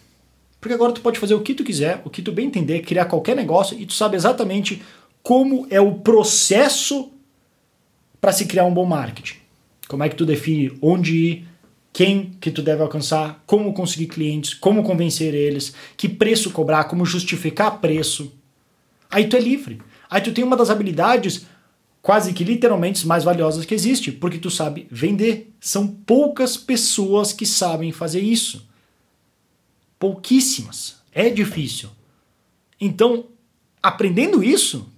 Porque 0.62 0.74
agora 0.74 0.94
tu 0.94 1.02
pode 1.02 1.20
fazer 1.20 1.34
o 1.34 1.42
que 1.42 1.54
tu 1.54 1.64
quiser, 1.64 2.02
o 2.06 2.10
que 2.10 2.22
tu 2.22 2.32
bem 2.32 2.48
entender, 2.48 2.82
criar 2.82 3.06
qualquer 3.06 3.36
negócio 3.36 3.78
e 3.78 3.86
tu 3.86 3.94
sabe 3.94 4.16
exatamente 4.16 4.82
como 5.22 5.68
é 5.70 5.82
o 5.82 5.96
processo 5.96 7.12
para 8.22 8.32
se 8.32 8.46
criar 8.46 8.66
um 8.66 8.74
bom 8.74 8.86
marketing. 8.86 9.36
Como 9.88 10.04
é 10.04 10.10
que 10.10 10.16
tu 10.16 10.26
define 10.26 10.78
onde 10.82 11.16
ir, 11.16 11.48
quem 11.92 12.32
que 12.42 12.52
tu 12.52 12.62
deve 12.62 12.82
alcançar, 12.82 13.44
como 13.46 13.74
conseguir 13.74 14.08
clientes, 14.08 14.54
como 14.54 14.84
convencer 14.84 15.34
eles, 15.34 15.74
que 15.96 16.10
preço 16.10 16.52
cobrar, 16.52 16.86
como 16.86 17.06
justificar 17.06 17.80
preço. 17.80 18.34
Aí 19.16 19.28
tu 19.30 19.38
é 19.38 19.40
livre. 19.40 19.82
Aí 20.10 20.20
tu 20.20 20.34
tem 20.34 20.44
uma 20.44 20.58
das 20.58 20.70
habilidades 20.70 21.46
quase 22.02 22.34
que 22.34 22.44
literalmente 22.44 23.08
mais 23.08 23.24
valiosas 23.24 23.64
que 23.64 23.74
existe, 23.74 24.12
porque 24.12 24.38
tu 24.38 24.52
sabe 24.52 24.88
vender. 24.92 25.54
São 25.58 25.88
poucas 25.88 26.58
pessoas 26.58 27.32
que 27.32 27.46
sabem 27.46 27.94
fazer 27.94 28.20
isso. 28.20 28.68
Pouquíssimas. 29.98 30.98
É 31.14 31.30
difícil. 31.30 31.88
Então, 32.78 33.28
aprendendo 33.82 34.44
isso, 34.44 34.92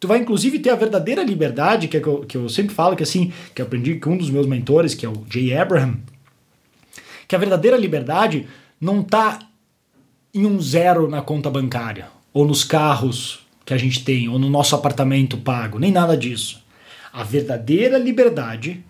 tu 0.00 0.08
vai 0.08 0.18
inclusive 0.18 0.58
ter 0.58 0.70
a 0.70 0.74
verdadeira 0.74 1.22
liberdade, 1.22 1.86
que, 1.86 1.98
é 1.98 2.00
que, 2.00 2.08
eu, 2.08 2.26
que 2.26 2.36
eu 2.36 2.48
sempre 2.48 2.74
falo 2.74 2.96
que 2.96 3.04
assim, 3.04 3.32
que 3.54 3.62
eu 3.62 3.66
aprendi 3.66 3.94
com 3.94 4.14
um 4.14 4.18
dos 4.18 4.28
meus 4.28 4.48
mentores, 4.48 4.92
que 4.92 5.06
é 5.06 5.08
o 5.08 5.24
Jay 5.30 5.56
Abraham, 5.56 6.00
que 7.28 7.36
a 7.36 7.38
verdadeira 7.38 7.76
liberdade 7.76 8.48
não 8.80 9.02
está 9.02 9.38
em 10.34 10.46
um 10.46 10.60
zero 10.60 11.08
na 11.08 11.22
conta 11.22 11.48
bancária, 11.48 12.08
ou 12.34 12.44
nos 12.44 12.64
carros 12.64 13.41
que 13.64 13.74
a 13.74 13.78
gente 13.78 14.04
tem, 14.04 14.28
ou 14.28 14.38
no 14.38 14.50
nosso 14.50 14.74
apartamento 14.74 15.36
pago, 15.36 15.78
nem 15.78 15.92
nada 15.92 16.16
disso. 16.16 16.62
A 17.12 17.22
verdadeira 17.22 17.98
liberdade 17.98 18.84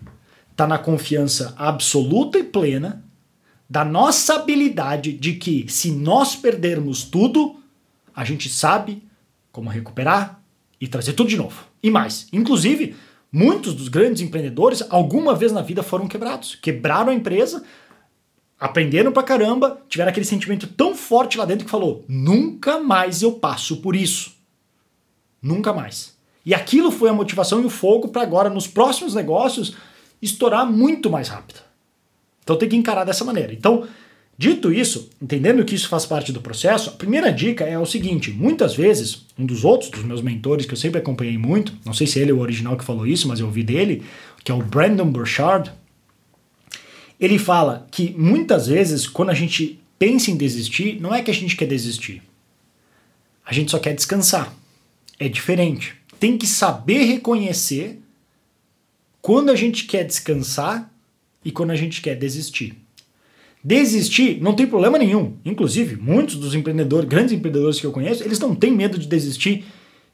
está 0.51 0.67
na 0.67 0.77
confiança 0.77 1.53
absoluta 1.57 2.39
e 2.39 2.43
plena 2.43 3.03
da 3.69 3.83
nossa 3.83 4.35
habilidade 4.35 5.13
de 5.13 5.33
que, 5.33 5.65
se 5.67 5.91
nós 5.91 6.35
perdermos 6.35 7.03
tudo, 7.03 7.55
a 8.15 8.23
gente 8.23 8.49
sabe 8.49 9.03
como 9.51 9.69
recuperar 9.69 10.41
e 10.79 10.87
trazer 10.87 11.13
tudo 11.13 11.29
de 11.29 11.37
novo. 11.37 11.65
E 11.81 11.89
mais, 11.89 12.27
inclusive, 12.31 12.95
muitos 13.31 13.73
dos 13.73 13.87
grandes 13.87 14.21
empreendedores 14.21 14.83
alguma 14.89 15.33
vez 15.33 15.51
na 15.51 15.61
vida 15.61 15.81
foram 15.81 16.07
quebrados. 16.07 16.55
Quebraram 16.55 17.11
a 17.11 17.15
empresa, 17.15 17.63
aprenderam 18.59 19.11
pra 19.11 19.23
caramba, 19.23 19.81
tiveram 19.89 20.09
aquele 20.09 20.25
sentimento 20.25 20.67
tão 20.67 20.95
forte 20.95 21.37
lá 21.37 21.45
dentro 21.45 21.65
que 21.65 21.71
falou: 21.71 22.05
nunca 22.07 22.79
mais 22.79 23.21
eu 23.21 23.33
passo 23.33 23.77
por 23.77 23.95
isso. 23.95 24.32
Nunca 25.43 25.73
mais. 25.73 26.13
E 26.45 26.53
aquilo 26.53 26.89
foi 26.89 27.09
a 27.09 27.13
motivação 27.13 27.61
e 27.61 27.65
o 27.65 27.69
fogo 27.69 28.07
para 28.07 28.21
agora, 28.21 28.49
nos 28.49 28.65
próximos 28.65 29.13
negócios, 29.13 29.75
estourar 30.21 30.65
muito 30.65 31.09
mais 31.09 31.27
rápido. 31.27 31.59
Então 32.43 32.55
tem 32.55 32.69
que 32.69 32.75
encarar 32.75 33.03
dessa 33.03 33.25
maneira. 33.25 33.53
Então, 33.53 33.85
dito 34.37 34.71
isso, 34.71 35.09
entendendo 35.21 35.63
que 35.63 35.75
isso 35.75 35.87
faz 35.87 36.05
parte 36.05 36.31
do 36.31 36.41
processo, 36.41 36.89
a 36.89 36.93
primeira 36.93 37.31
dica 37.31 37.65
é 37.65 37.77
o 37.77 37.85
seguinte: 37.85 38.31
muitas 38.31 38.75
vezes, 38.75 39.25
um 39.37 39.45
dos 39.45 39.63
outros, 39.65 39.91
dos 39.91 40.03
meus 40.03 40.21
mentores, 40.21 40.65
que 40.65 40.73
eu 40.73 40.77
sempre 40.77 40.99
acompanhei 40.99 41.37
muito, 41.37 41.73
não 41.85 41.93
sei 41.93 42.07
se 42.07 42.19
ele 42.19 42.31
é 42.31 42.33
o 42.33 42.39
original 42.39 42.77
que 42.77 42.83
falou 42.83 43.05
isso, 43.05 43.27
mas 43.27 43.39
eu 43.39 43.45
ouvi 43.45 43.63
dele, 43.63 44.03
que 44.43 44.51
é 44.51 44.55
o 44.55 44.63
Brandon 44.63 45.09
Burchard, 45.09 45.71
ele 47.19 47.37
fala 47.37 47.87
que 47.89 48.13
muitas 48.17 48.67
vezes, 48.67 49.07
quando 49.07 49.29
a 49.29 49.33
gente 49.33 49.79
pensa 49.97 50.31
em 50.31 50.35
desistir, 50.35 50.99
não 50.99 51.13
é 51.13 51.21
que 51.21 51.31
a 51.31 51.33
gente 51.33 51.55
quer 51.55 51.65
desistir. 51.65 52.21
A 53.45 53.53
gente 53.53 53.71
só 53.71 53.79
quer 53.79 53.93
descansar. 53.93 54.53
É 55.23 55.29
diferente. 55.29 55.95
Tem 56.19 56.37
que 56.37 56.45
saber 56.45 57.05
reconhecer 57.05 58.01
quando 59.21 59.51
a 59.51 59.55
gente 59.55 59.85
quer 59.85 60.03
descansar 60.03 60.93
e 61.45 61.49
quando 61.49 61.71
a 61.71 61.77
gente 61.77 62.01
quer 62.01 62.13
desistir. 62.17 62.75
Desistir 63.63 64.41
não 64.41 64.53
tem 64.53 64.67
problema 64.67 64.97
nenhum. 64.97 65.37
Inclusive, 65.45 65.95
muitos 65.95 66.35
dos 66.35 66.53
empreendedores, 66.53 67.07
grandes 67.07 67.31
empreendedores 67.31 67.79
que 67.79 67.85
eu 67.85 67.93
conheço, 67.93 68.21
eles 68.21 68.37
não 68.37 68.53
têm 68.53 68.73
medo 68.73 68.99
de 68.99 69.07
desistir 69.07 69.63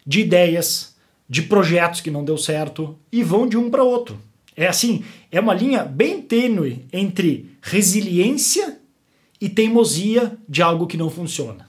de 0.05 0.19
ideias, 0.19 0.95
de 1.27 1.41
projetos 1.41 2.01
que 2.01 2.11
não 2.11 2.23
deu 2.23 2.37
certo 2.37 2.95
e 3.11 3.23
vão 3.23 3.49
de 3.49 3.57
um 3.57 3.71
para 3.71 3.83
outro. 3.83 4.21
É 4.55 4.67
assim, 4.67 5.03
é 5.31 5.39
uma 5.39 5.55
linha 5.55 5.83
bem 5.83 6.21
tênue 6.21 6.85
entre 6.93 7.49
resiliência 7.63 8.79
e 9.41 9.49
teimosia 9.49 10.37
de 10.47 10.61
algo 10.61 10.85
que 10.85 10.97
não 10.97 11.09
funciona. 11.09 11.67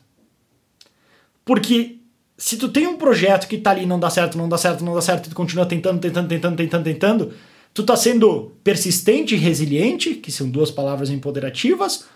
Porque 1.43 2.00
se 2.41 2.57
tu 2.57 2.71
tem 2.71 2.87
um 2.87 2.97
projeto 2.97 3.47
que 3.47 3.59
tá 3.59 3.71
ali 3.71 3.85
não 3.85 4.01
dá 4.01 4.09
certo, 4.09 4.39
não 4.39 4.49
dá 4.49 4.57
certo, 4.57 4.83
não 4.83 4.95
dá 4.95 5.03
certo, 5.03 5.27
e 5.27 5.29
tu 5.29 5.37
continua 5.37 5.67
tentando, 5.67 6.01
tentando, 6.01 6.27
tentando, 6.27 6.57
tentando, 6.57 6.85
tentando, 6.85 7.33
tu 7.75 7.83
tá 7.85 7.95
sendo 7.95 8.53
persistente 8.65 9.35
e 9.35 9.39
resiliente, 9.39 10.15
que 10.15 10.33
são 10.33 10.49
duas 10.49 10.71
palavras 10.71 11.11
empoderativas, 11.11 12.07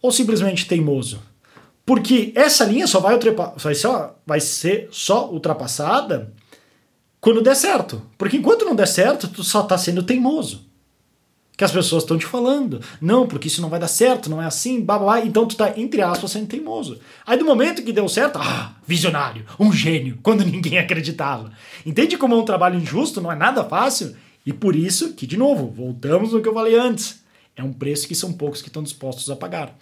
ou 0.00 0.10
simplesmente 0.10 0.66
teimoso? 0.66 1.20
Porque 1.84 2.32
essa 2.34 2.64
linha 2.64 2.86
só 2.86 3.00
vai, 3.00 3.18
vai, 3.58 3.74
só, 3.74 4.18
vai 4.26 4.40
ser 4.40 4.88
só 4.90 5.30
ultrapassada 5.30 6.32
quando 7.20 7.42
der 7.42 7.54
certo. 7.54 8.00
Porque 8.16 8.38
enquanto 8.38 8.64
não 8.64 8.74
der 8.74 8.88
certo, 8.88 9.28
tu 9.28 9.44
só 9.44 9.62
tá 9.62 9.76
sendo 9.76 10.02
teimoso. 10.02 10.65
Que 11.56 11.64
as 11.64 11.72
pessoas 11.72 12.02
estão 12.02 12.18
te 12.18 12.26
falando. 12.26 12.80
Não, 13.00 13.26
porque 13.26 13.48
isso 13.48 13.62
não 13.62 13.70
vai 13.70 13.80
dar 13.80 13.88
certo, 13.88 14.28
não 14.28 14.42
é 14.42 14.44
assim, 14.44 14.80
blá. 14.80 15.24
Então 15.24 15.46
tu 15.46 15.56
tá, 15.56 15.72
entre 15.76 16.02
aspas, 16.02 16.32
sendo 16.32 16.46
teimoso. 16.46 16.98
Aí 17.26 17.38
do 17.38 17.44
momento 17.44 17.82
que 17.82 17.92
deu 17.92 18.08
certo, 18.08 18.38
ah, 18.38 18.74
visionário, 18.86 19.46
um 19.58 19.72
gênio, 19.72 20.18
quando 20.22 20.44
ninguém 20.44 20.78
acreditava. 20.78 21.50
Entende 21.84 22.18
como 22.18 22.34
é 22.34 22.38
um 22.38 22.44
trabalho 22.44 22.78
injusto, 22.78 23.20
não 23.20 23.32
é 23.32 23.36
nada 23.36 23.64
fácil? 23.64 24.14
E 24.44 24.52
por 24.52 24.76
isso 24.76 25.14
que, 25.14 25.26
de 25.26 25.36
novo, 25.36 25.66
voltamos 25.68 26.32
no 26.32 26.42
que 26.42 26.48
eu 26.48 26.54
falei 26.54 26.78
antes. 26.78 27.24
É 27.56 27.64
um 27.64 27.72
preço 27.72 28.06
que 28.06 28.14
são 28.14 28.32
poucos 28.32 28.60
que 28.60 28.68
estão 28.68 28.82
dispostos 28.82 29.30
a 29.30 29.34
pagar. 29.34 29.74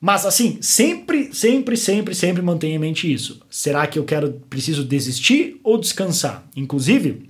Mas 0.00 0.24
assim, 0.24 0.58
sempre, 0.62 1.32
sempre, 1.34 1.76
sempre, 1.76 2.14
sempre 2.14 2.40
mantenha 2.40 2.76
em 2.76 2.78
mente 2.78 3.12
isso. 3.12 3.40
Será 3.50 3.86
que 3.86 3.98
eu 3.98 4.04
quero, 4.04 4.32
preciso 4.48 4.82
desistir 4.82 5.60
ou 5.62 5.78
descansar? 5.78 6.46
Inclusive, 6.56 7.29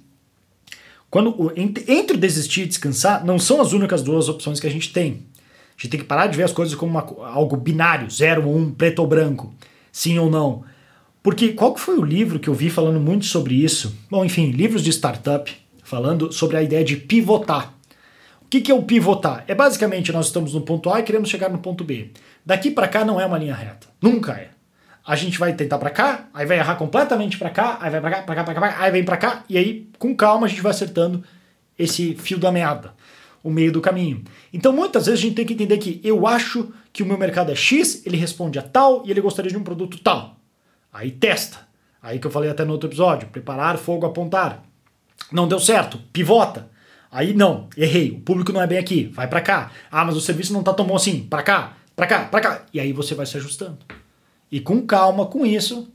quando 1.10 1.52
entre 1.56 2.16
desistir 2.16 2.62
e 2.62 2.66
descansar, 2.66 3.24
não 3.24 3.38
são 3.38 3.60
as 3.60 3.72
únicas 3.72 4.02
duas 4.02 4.28
opções 4.28 4.60
que 4.60 4.66
a 4.66 4.70
gente 4.70 4.92
tem. 4.92 5.26
A 5.76 5.82
gente 5.82 5.90
tem 5.90 6.00
que 6.00 6.06
parar 6.06 6.28
de 6.28 6.36
ver 6.36 6.44
as 6.44 6.52
coisas 6.52 6.74
como 6.74 6.92
uma, 6.92 7.28
algo 7.28 7.56
binário, 7.56 8.08
zero 8.10 8.46
ou 8.46 8.56
um, 8.56 8.70
preto 8.70 9.00
ou 9.00 9.08
branco, 9.08 9.52
sim 9.90 10.18
ou 10.18 10.30
não. 10.30 10.62
Porque 11.22 11.52
qual 11.52 11.74
que 11.74 11.80
foi 11.80 11.98
o 11.98 12.04
livro 12.04 12.38
que 12.38 12.48
eu 12.48 12.54
vi 12.54 12.70
falando 12.70 13.00
muito 13.00 13.24
sobre 13.24 13.54
isso? 13.54 13.96
Bom, 14.10 14.24
enfim, 14.24 14.50
livros 14.50 14.84
de 14.84 14.90
startup 14.90 15.52
falando 15.82 16.32
sobre 16.32 16.56
a 16.56 16.62
ideia 16.62 16.84
de 16.84 16.96
pivotar. 16.96 17.74
O 18.42 18.48
que, 18.48 18.60
que 18.60 18.70
é 18.70 18.74
o 18.74 18.82
pivotar? 18.82 19.44
É 19.48 19.54
basicamente 19.54 20.12
nós 20.12 20.26
estamos 20.26 20.54
no 20.54 20.60
ponto 20.60 20.90
A 20.90 21.00
e 21.00 21.02
queremos 21.02 21.28
chegar 21.28 21.50
no 21.50 21.58
ponto 21.58 21.82
B. 21.82 22.10
Daqui 22.46 22.70
para 22.70 22.88
cá 22.88 23.04
não 23.04 23.20
é 23.20 23.26
uma 23.26 23.38
linha 23.38 23.54
reta. 23.54 23.88
Nunca 24.00 24.32
é. 24.32 24.49
A 25.06 25.16
gente 25.16 25.38
vai 25.38 25.52
tentar 25.54 25.78
para 25.78 25.90
cá, 25.90 26.28
aí 26.32 26.46
vai 26.46 26.58
errar 26.58 26.76
completamente 26.76 27.38
para 27.38 27.50
cá, 27.50 27.78
aí 27.80 27.90
vai 27.90 28.00
para 28.00 28.10
cá, 28.10 28.22
para 28.22 28.34
cá, 28.34 28.44
para 28.44 28.54
cá, 28.54 28.76
aí 28.78 28.90
vem 28.90 29.04
para 29.04 29.16
cá 29.16 29.44
e 29.48 29.56
aí 29.56 29.88
com 29.98 30.14
calma 30.14 30.46
a 30.46 30.48
gente 30.48 30.60
vai 30.60 30.70
acertando 30.70 31.24
esse 31.78 32.14
fio 32.14 32.38
da 32.38 32.52
meada, 32.52 32.94
o 33.42 33.50
meio 33.50 33.72
do 33.72 33.80
caminho. 33.80 34.22
Então 34.52 34.72
muitas 34.72 35.06
vezes 35.06 35.20
a 35.20 35.22
gente 35.22 35.34
tem 35.34 35.46
que 35.46 35.54
entender 35.54 35.78
que 35.78 36.00
eu 36.04 36.26
acho 36.26 36.72
que 36.92 37.02
o 37.02 37.06
meu 37.06 37.18
mercado 37.18 37.50
é 37.50 37.54
X, 37.54 38.04
ele 38.06 38.16
responde 38.16 38.58
a 38.58 38.62
tal 38.62 39.02
e 39.06 39.10
ele 39.10 39.20
gostaria 39.20 39.50
de 39.50 39.56
um 39.56 39.64
produto 39.64 39.98
tal. 39.98 40.36
Aí 40.92 41.10
testa. 41.10 41.58
Aí 42.02 42.18
que 42.18 42.26
eu 42.26 42.30
falei 42.30 42.50
até 42.50 42.64
no 42.64 42.72
outro 42.72 42.88
episódio, 42.88 43.28
preparar, 43.28 43.76
fogo, 43.76 44.06
apontar. 44.06 44.62
Não 45.30 45.46
deu 45.46 45.60
certo, 45.60 45.98
pivota. 46.12 46.68
Aí 47.10 47.34
não, 47.34 47.68
errei, 47.76 48.10
o 48.10 48.20
público 48.20 48.52
não 48.52 48.62
é 48.62 48.66
bem 48.66 48.78
aqui, 48.78 49.10
vai 49.12 49.28
para 49.28 49.40
cá. 49.40 49.70
Ah, 49.90 50.04
mas 50.04 50.16
o 50.16 50.20
serviço 50.20 50.52
não 50.52 50.62
tá 50.62 50.72
tão 50.72 50.86
bom 50.86 50.96
assim, 50.96 51.20
para 51.22 51.42
cá 51.42 51.76
para 52.00 52.06
cá, 52.06 52.24
para 52.24 52.40
cá. 52.40 52.62
E 52.72 52.80
aí 52.80 52.92
você 52.94 53.14
vai 53.14 53.26
se 53.26 53.36
ajustando. 53.36 53.78
E 54.50 54.60
com 54.60 54.82
calma, 54.82 55.26
com 55.26 55.46
isso, 55.46 55.88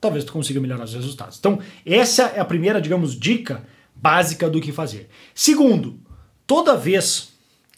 talvez 0.00 0.24
tu 0.24 0.32
consiga 0.32 0.60
melhorar 0.60 0.84
os 0.84 0.94
resultados. 0.94 1.38
Então, 1.38 1.58
essa 1.84 2.24
é 2.24 2.40
a 2.40 2.44
primeira, 2.44 2.80
digamos, 2.80 3.18
dica 3.18 3.64
básica 3.94 4.48
do 4.48 4.60
que 4.60 4.72
fazer. 4.72 5.08
Segundo, 5.34 5.98
toda 6.46 6.76
vez 6.76 7.32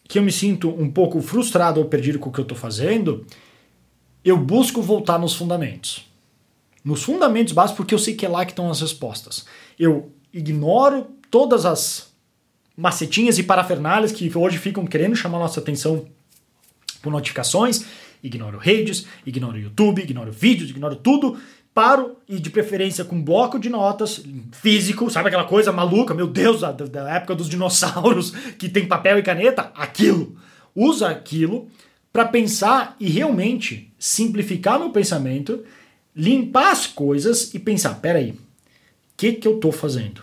que 0.04 0.18
eu 0.18 0.22
me 0.22 0.30
sinto 0.30 0.68
um 0.68 0.90
pouco 0.90 1.20
frustrado 1.20 1.80
ou 1.80 1.86
perdido 1.86 2.18
com 2.18 2.30
o 2.30 2.32
que 2.32 2.38
eu 2.38 2.44
estou 2.44 2.56
fazendo, 2.56 3.26
eu 4.24 4.36
busco 4.36 4.80
voltar 4.80 5.18
nos 5.18 5.34
fundamentos. 5.34 6.04
Nos 6.84 7.02
fundamentos 7.02 7.52
básicos, 7.52 7.78
porque 7.78 7.94
eu 7.94 7.98
sei 7.98 8.14
que 8.14 8.26
é 8.26 8.28
lá 8.28 8.44
que 8.44 8.52
estão 8.52 8.70
as 8.70 8.80
respostas. 8.80 9.44
Eu 9.78 10.12
ignoro 10.32 11.06
todas 11.30 11.64
as 11.64 12.12
macetinhas 12.76 13.38
e 13.38 13.42
parafernálias 13.42 14.12
que 14.12 14.30
hoje 14.36 14.58
ficam 14.58 14.86
querendo 14.86 15.16
chamar 15.16 15.38
nossa 15.38 15.60
atenção 15.60 16.06
por 17.00 17.10
notificações, 17.10 17.84
ignoro 18.22 18.58
redes, 18.58 19.06
ignoro 19.26 19.58
YouTube, 19.58 20.02
ignoro 20.02 20.30
vídeos, 20.30 20.70
ignoro 20.70 20.96
tudo, 20.96 21.36
paro 21.74 22.16
e 22.28 22.38
de 22.38 22.50
preferência 22.50 23.04
com 23.04 23.22
bloco 23.22 23.58
de 23.58 23.68
notas 23.68 24.22
físico, 24.52 25.10
sabe 25.10 25.28
aquela 25.28 25.44
coisa 25.44 25.72
maluca, 25.72 26.14
meu 26.14 26.26
Deus, 26.26 26.60
da, 26.60 26.72
da 26.72 27.10
época 27.10 27.34
dos 27.34 27.48
dinossauros 27.48 28.30
que 28.58 28.68
tem 28.68 28.86
papel 28.86 29.18
e 29.18 29.22
caneta, 29.22 29.72
aquilo. 29.74 30.36
Usa 30.74 31.08
aquilo 31.08 31.68
para 32.12 32.26
pensar 32.26 32.94
e 33.00 33.08
realmente 33.08 33.92
simplificar 33.98 34.78
meu 34.78 34.90
pensamento, 34.90 35.64
limpar 36.14 36.70
as 36.70 36.86
coisas 36.86 37.54
e 37.54 37.58
pensar, 37.58 37.94
peraí, 38.00 38.30
o 38.32 38.36
que 39.16 39.32
que 39.32 39.48
eu 39.48 39.58
tô 39.58 39.72
fazendo? 39.72 40.22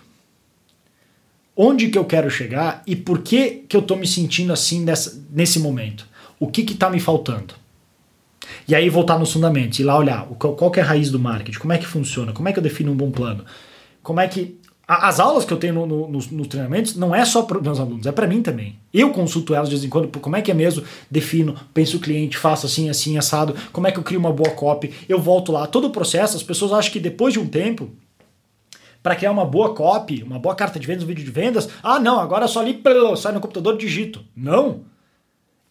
Onde 1.56 1.90
que 1.90 1.98
eu 1.98 2.06
quero 2.06 2.30
chegar 2.30 2.84
e 2.86 2.96
por 2.96 3.22
que 3.22 3.66
que 3.68 3.76
eu 3.76 3.82
tô 3.82 3.96
me 3.96 4.08
sentindo 4.08 4.54
assim 4.54 4.82
nessa, 4.84 5.22
nesse 5.32 5.60
momento? 5.60 6.08
O 6.40 6.48
que 6.48 6.64
que 6.64 6.76
tá 6.76 6.90
me 6.90 7.00
faltando? 7.00 7.56
E 8.68 8.76
aí 8.76 8.90
voltar 8.90 9.18
nos 9.18 9.32
fundamentos, 9.32 9.80
ir 9.80 9.84
lá 9.84 9.98
olhar 9.98 10.26
qual 10.26 10.72
que 10.72 10.80
é 10.80 10.84
a 10.84 10.86
raiz 10.86 11.10
do 11.12 11.20
marketing, 11.20 11.60
como 11.60 11.74
é 11.74 11.78
que 11.78 11.88
funciona, 11.88 12.32
como 12.32 12.48
é 12.48 12.54
que 12.54 12.60
eu 12.60 12.64
defino 12.64 12.92
um 12.92 12.96
bom 12.96 13.12
plano, 13.12 13.44
como 14.02 14.20
é 14.20 14.28
que. 14.28 14.58
As 14.88 15.20
aulas 15.20 15.46
que 15.46 15.54
eu 15.54 15.58
tenho 15.58 15.76
no, 15.76 15.86
no, 15.86 16.08
nos, 16.08 16.32
nos, 16.32 16.48
treinamentos 16.48 16.96
não 16.96 17.14
é 17.14 17.24
só 17.24 17.44
para 17.44 17.62
meus 17.62 17.80
alunos, 17.80 18.08
é 18.08 18.12
para 18.12 18.26
mim 18.26 18.42
também. 18.42 18.80
Eu 18.92 19.12
consulto 19.12 19.54
elas 19.54 19.70
de 19.70 19.76
vez 19.76 19.86
em 19.86 19.90
quando, 19.90 20.08
como 20.20 20.36
é 20.36 20.42
que 20.42 20.50
é 20.50 20.54
mesmo, 20.54 20.84
defino, 21.12 21.56
penso 21.76 21.98
o 21.98 22.00
cliente, 22.00 22.36
faço 22.36 22.66
assim, 22.66 22.90
assim, 22.90 23.16
assado, 23.16 23.54
como 23.72 23.86
é 23.86 23.92
que 23.92 24.00
eu 24.00 24.04
crio 24.04 24.20
uma 24.20 24.34
boa 24.34 24.50
copy, 24.50 24.92
eu 25.08 25.20
volto 25.20 25.52
lá. 25.52 25.68
Todo 25.68 25.86
o 25.86 25.90
processo, 25.92 26.36
as 26.36 26.42
pessoas 26.42 26.74
acham 26.74 26.92
que 26.92 27.00
depois 27.00 27.34
de 27.34 27.40
um 27.40 27.46
tempo, 27.46 27.92
para 29.04 29.16
criar 29.16 29.32
uma 29.32 29.46
boa 29.46 29.76
copy, 29.76 30.24
uma 30.24 30.40
boa 30.40 30.56
carta 30.56 30.80
de 30.80 30.88
vendas, 30.88 31.04
um 31.04 31.08
vídeo 31.08 31.24
de 31.24 31.30
vendas, 31.30 31.70
ah 31.84 32.00
não, 32.00 32.20
agora 32.20 32.48
só 32.48 32.60
ali, 32.60 32.82
sai 33.16 33.32
no 33.32 33.40
computador 33.40 33.76
e 33.76 33.78
digito. 33.78 34.26
Não! 34.36 34.82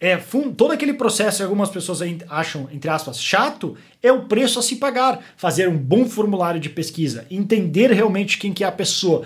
É, 0.00 0.16
todo 0.56 0.72
aquele 0.72 0.94
processo 0.94 1.38
que 1.38 1.42
algumas 1.42 1.70
pessoas 1.70 2.00
acham, 2.28 2.68
entre 2.72 2.88
aspas, 2.88 3.20
chato, 3.20 3.76
é 4.00 4.12
o 4.12 4.26
preço 4.26 4.61
a 4.61 4.62
se 4.62 4.76
pagar. 4.76 5.20
Fazer 5.37 5.68
um 5.68 5.76
bom 5.76 6.04
formulário 6.08 6.61
de 6.61 6.68
pesquisa, 6.68 7.26
entender 7.28 7.90
realmente 7.90 8.38
quem 8.38 8.52
que 8.52 8.62
é 8.62 8.66
a 8.66 8.72
pessoa. 8.72 9.24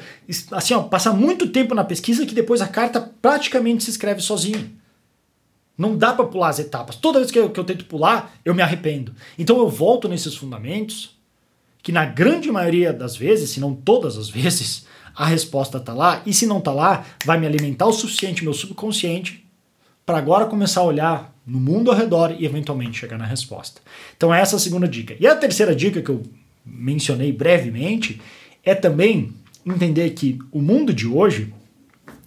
Assim, 0.50 0.72
ó, 0.72 0.82
passar 0.82 1.12
muito 1.12 1.48
tempo 1.48 1.74
na 1.74 1.84
pesquisa 1.84 2.24
que 2.24 2.34
depois 2.34 2.62
a 2.62 2.68
carta 2.68 3.00
praticamente 3.20 3.84
se 3.84 3.90
escreve 3.90 4.22
sozinho. 4.22 4.70
Não 5.76 5.96
dá 5.96 6.14
para 6.14 6.24
pular 6.24 6.48
as 6.48 6.58
etapas. 6.58 6.96
Toda 6.96 7.18
vez 7.18 7.30
que 7.30 7.38
eu, 7.38 7.50
que 7.50 7.60
eu 7.60 7.64
tento 7.64 7.84
pular, 7.84 8.34
eu 8.42 8.54
me 8.54 8.62
arrependo. 8.62 9.14
Então 9.38 9.58
eu 9.58 9.68
volto 9.68 10.08
nesses 10.08 10.34
fundamentos, 10.34 11.18
que 11.82 11.92
na 11.92 12.06
grande 12.06 12.50
maioria 12.50 12.94
das 12.94 13.14
vezes, 13.14 13.50
se 13.50 13.60
não 13.60 13.74
todas 13.74 14.16
as 14.16 14.28
vezes, 14.30 14.86
a 15.14 15.26
resposta 15.26 15.76
está 15.76 15.92
lá, 15.92 16.22
e 16.24 16.32
se 16.32 16.46
não 16.46 16.58
está 16.58 16.72
lá, 16.72 17.04
vai 17.26 17.38
me 17.38 17.46
alimentar 17.46 17.84
o 17.84 17.92
suficiente 17.92 18.42
meu 18.42 18.54
subconsciente 18.54 19.41
para 20.04 20.18
agora 20.18 20.46
começar 20.46 20.80
a 20.80 20.84
olhar 20.84 21.34
no 21.46 21.58
mundo 21.58 21.90
ao 21.90 21.96
redor 21.96 22.34
e 22.38 22.44
eventualmente 22.44 22.98
chegar 22.98 23.18
na 23.18 23.26
resposta. 23.26 23.80
Então 24.16 24.32
essa 24.32 24.54
é 24.54 24.56
a 24.56 24.60
segunda 24.60 24.86
dica. 24.86 25.16
E 25.18 25.26
a 25.26 25.34
terceira 25.34 25.74
dica 25.74 26.00
que 26.00 26.10
eu 26.10 26.22
mencionei 26.64 27.32
brevemente 27.32 28.20
é 28.64 28.74
também 28.74 29.32
entender 29.66 30.10
que 30.10 30.38
o 30.50 30.60
mundo 30.60 30.92
de 30.92 31.06
hoje, 31.06 31.52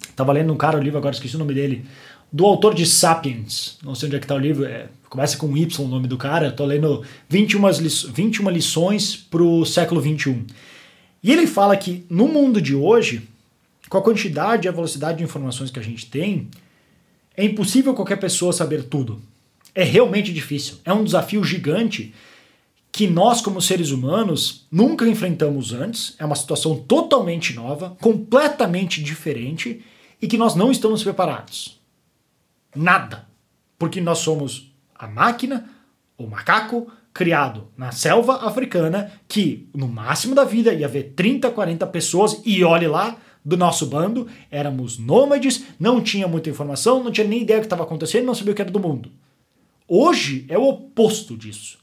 estava 0.08 0.32
lendo 0.32 0.52
um 0.52 0.56
cara 0.56 0.78
o 0.78 0.82
livro 0.82 0.98
agora 0.98 1.14
esqueci 1.14 1.36
o 1.36 1.38
nome 1.38 1.54
dele, 1.54 1.84
do 2.32 2.44
autor 2.44 2.74
de 2.74 2.84
Sapiens, 2.84 3.78
não 3.82 3.94
sei 3.94 4.08
onde 4.08 4.16
é 4.16 4.18
que 4.18 4.24
está 4.24 4.34
o 4.34 4.38
livro, 4.38 4.64
é, 4.64 4.88
começa 5.08 5.36
com 5.36 5.56
Y 5.56 5.84
o 5.84 5.88
nome 5.88 6.08
do 6.08 6.18
cara, 6.18 6.48
estou 6.48 6.66
lendo 6.66 7.02
21, 7.28 7.68
li 7.70 7.88
21 8.12 8.50
lições 8.50 9.16
para 9.16 9.42
o 9.42 9.64
século 9.64 10.00
21. 10.00 10.44
E 11.22 11.32
ele 11.32 11.46
fala 11.46 11.76
que 11.76 12.04
no 12.10 12.28
mundo 12.28 12.60
de 12.60 12.74
hoje, 12.74 13.26
com 13.88 13.96
a 13.96 14.02
quantidade 14.02 14.66
e 14.66 14.68
a 14.68 14.72
velocidade 14.72 15.18
de 15.18 15.24
informações 15.24 15.70
que 15.70 15.78
a 15.78 15.82
gente 15.82 16.06
tem, 16.06 16.48
é 17.36 17.44
impossível 17.44 17.94
qualquer 17.94 18.16
pessoa 18.16 18.52
saber 18.52 18.84
tudo. 18.84 19.20
É 19.74 19.84
realmente 19.84 20.32
difícil. 20.32 20.78
É 20.84 20.92
um 20.92 21.04
desafio 21.04 21.44
gigante 21.44 22.14
que 22.90 23.06
nós, 23.06 23.42
como 23.42 23.60
seres 23.60 23.90
humanos, 23.90 24.66
nunca 24.72 25.06
enfrentamos 25.06 25.72
antes. 25.74 26.14
É 26.18 26.24
uma 26.24 26.34
situação 26.34 26.76
totalmente 26.76 27.54
nova, 27.54 27.96
completamente 28.00 29.02
diferente 29.02 29.84
e 30.20 30.26
que 30.26 30.38
nós 30.38 30.54
não 30.54 30.72
estamos 30.72 31.02
preparados. 31.02 31.78
Nada. 32.74 33.26
Porque 33.78 34.00
nós 34.00 34.18
somos 34.20 34.72
a 34.94 35.06
máquina, 35.06 35.68
o 36.16 36.26
macaco, 36.26 36.90
criado 37.12 37.68
na 37.76 37.92
selva 37.92 38.46
africana, 38.46 39.12
que 39.28 39.68
no 39.74 39.88
máximo 39.88 40.34
da 40.34 40.44
vida 40.44 40.72
ia 40.72 40.88
ver 40.88 41.12
30, 41.14 41.50
40 41.50 41.86
pessoas 41.88 42.40
e 42.44 42.64
olhe 42.64 42.86
lá, 42.86 43.16
do 43.46 43.56
nosso 43.56 43.86
bando, 43.86 44.26
éramos 44.50 44.98
nômades, 44.98 45.64
não 45.78 46.02
tinha 46.02 46.26
muita 46.26 46.50
informação, 46.50 47.04
não 47.04 47.12
tinha 47.12 47.24
nem 47.24 47.42
ideia 47.42 47.60
do 47.60 47.62
que 47.62 47.66
estava 47.66 47.84
acontecendo, 47.84 48.26
não 48.26 48.34
sabia 48.34 48.52
o 48.52 48.56
que 48.56 48.60
era 48.60 48.72
do 48.72 48.80
mundo. 48.80 49.08
Hoje 49.86 50.44
é 50.48 50.58
o 50.58 50.68
oposto 50.68 51.36
disso. 51.36 51.78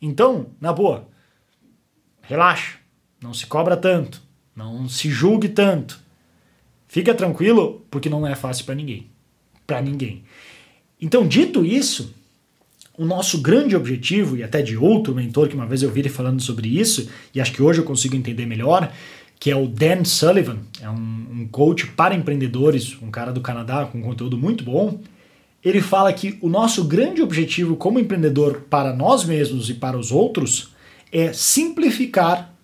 Então, 0.00 0.48
na 0.60 0.74
boa, 0.74 1.08
relaxa, 2.20 2.76
não 3.18 3.32
se 3.32 3.46
cobra 3.46 3.78
tanto, 3.78 4.22
não 4.54 4.86
se 4.90 5.08
julgue 5.08 5.48
tanto. 5.48 5.98
Fica 6.86 7.14
tranquilo, 7.14 7.86
porque 7.90 8.10
não 8.10 8.26
é 8.26 8.34
fácil 8.34 8.66
para 8.66 8.74
ninguém. 8.74 9.10
Para 9.66 9.80
ninguém. 9.80 10.22
Então, 11.00 11.26
dito 11.26 11.64
isso, 11.64 12.14
o 12.98 13.06
nosso 13.06 13.40
grande 13.40 13.74
objetivo, 13.74 14.36
e 14.36 14.42
até 14.42 14.60
de 14.60 14.76
outro 14.76 15.14
mentor 15.14 15.48
que 15.48 15.54
uma 15.54 15.66
vez 15.66 15.82
eu 15.82 15.90
vi 15.90 16.00
ele 16.00 16.10
falando 16.10 16.42
sobre 16.42 16.68
isso, 16.68 17.08
e 17.34 17.40
acho 17.40 17.52
que 17.52 17.62
hoje 17.62 17.80
eu 17.80 17.84
consigo 17.84 18.14
entender 18.14 18.44
melhor, 18.44 18.92
que 19.38 19.50
é 19.50 19.56
o 19.56 19.66
Dan 19.66 20.04
Sullivan, 20.04 20.58
é 20.80 20.88
um, 20.88 21.26
um 21.32 21.48
coach 21.50 21.86
para 21.88 22.14
empreendedores, 22.14 22.96
um 23.00 23.10
cara 23.10 23.32
do 23.32 23.40
Canadá 23.40 23.84
com 23.86 24.02
conteúdo 24.02 24.36
muito 24.36 24.64
bom. 24.64 25.00
Ele 25.64 25.80
fala 25.80 26.12
que 26.12 26.38
o 26.40 26.48
nosso 26.48 26.84
grande 26.84 27.22
objetivo 27.22 27.76
como 27.76 27.98
empreendedor 27.98 28.62
para 28.70 28.94
nós 28.94 29.24
mesmos 29.24 29.68
e 29.68 29.74
para 29.74 29.98
os 29.98 30.10
outros 30.10 30.72
é 31.12 31.32
simplificar 31.32 32.54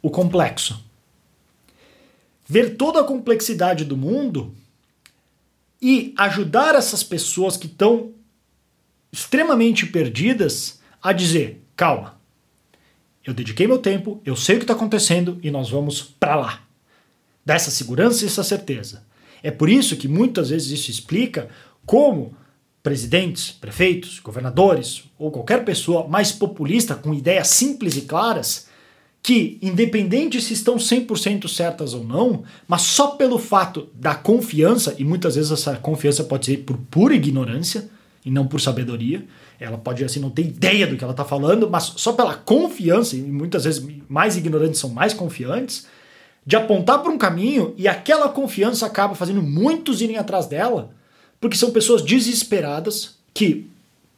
o 0.00 0.10
complexo. 0.10 0.82
Ver 2.48 2.76
toda 2.76 3.00
a 3.00 3.04
complexidade 3.04 3.84
do 3.84 3.96
mundo 3.96 4.54
e 5.80 6.14
ajudar 6.16 6.74
essas 6.74 7.02
pessoas 7.02 7.56
que 7.56 7.66
estão 7.66 8.12
extremamente 9.12 9.86
perdidas 9.86 10.80
a 11.02 11.12
dizer: 11.12 11.62
calma, 11.76 12.20
eu 13.24 13.32
dediquei 13.32 13.66
meu 13.66 13.78
tempo, 13.78 14.20
eu 14.24 14.34
sei 14.34 14.56
o 14.56 14.58
que 14.58 14.64
está 14.64 14.74
acontecendo 14.74 15.38
e 15.42 15.50
nós 15.50 15.70
vamos 15.70 16.02
para 16.02 16.36
lá. 16.36 16.62
Dá 17.44 17.54
essa 17.54 17.70
segurança 17.70 18.24
e 18.24 18.28
essa 18.28 18.42
certeza. 18.42 19.04
É 19.42 19.50
por 19.50 19.68
isso 19.68 19.96
que 19.96 20.08
muitas 20.08 20.50
vezes 20.50 20.70
isso 20.70 20.90
explica 20.90 21.48
como 21.84 22.34
presidentes, 22.82 23.50
prefeitos, 23.50 24.18
governadores 24.18 25.04
ou 25.18 25.30
qualquer 25.30 25.64
pessoa 25.64 26.08
mais 26.08 26.32
populista 26.32 26.94
com 26.94 27.14
ideias 27.14 27.48
simples 27.48 27.96
e 27.96 28.02
claras, 28.02 28.66
que 29.22 29.56
independente 29.62 30.40
se 30.40 30.52
estão 30.52 30.76
100% 30.76 31.46
certas 31.48 31.94
ou 31.94 32.02
não, 32.02 32.42
mas 32.66 32.82
só 32.82 33.08
pelo 33.12 33.38
fato 33.38 33.88
da 33.94 34.16
confiança, 34.16 34.96
e 34.98 35.04
muitas 35.04 35.36
vezes 35.36 35.52
essa 35.52 35.76
confiança 35.76 36.24
pode 36.24 36.46
ser 36.46 36.58
por 36.58 36.76
pura 36.76 37.14
ignorância 37.14 37.88
e 38.24 38.30
não 38.32 38.48
por 38.48 38.60
sabedoria, 38.60 39.24
ela 39.62 39.78
pode 39.78 40.04
assim 40.04 40.20
não 40.20 40.30
ter 40.30 40.42
ideia 40.42 40.86
do 40.86 40.96
que 40.96 41.04
ela 41.04 41.12
está 41.12 41.24
falando, 41.24 41.70
mas 41.70 41.94
só 41.96 42.12
pela 42.12 42.34
confiança, 42.34 43.16
e 43.16 43.22
muitas 43.22 43.64
vezes 43.64 43.86
mais 44.08 44.36
ignorantes 44.36 44.80
são 44.80 44.90
mais 44.90 45.14
confiantes, 45.14 45.86
de 46.44 46.56
apontar 46.56 47.00
para 47.00 47.12
um 47.12 47.18
caminho 47.18 47.72
e 47.76 47.86
aquela 47.86 48.28
confiança 48.28 48.84
acaba 48.84 49.14
fazendo 49.14 49.42
muitos 49.42 50.00
irem 50.00 50.16
atrás 50.16 50.46
dela, 50.46 50.90
porque 51.40 51.56
são 51.56 51.70
pessoas 51.70 52.02
desesperadas 52.02 53.16
que 53.32 53.66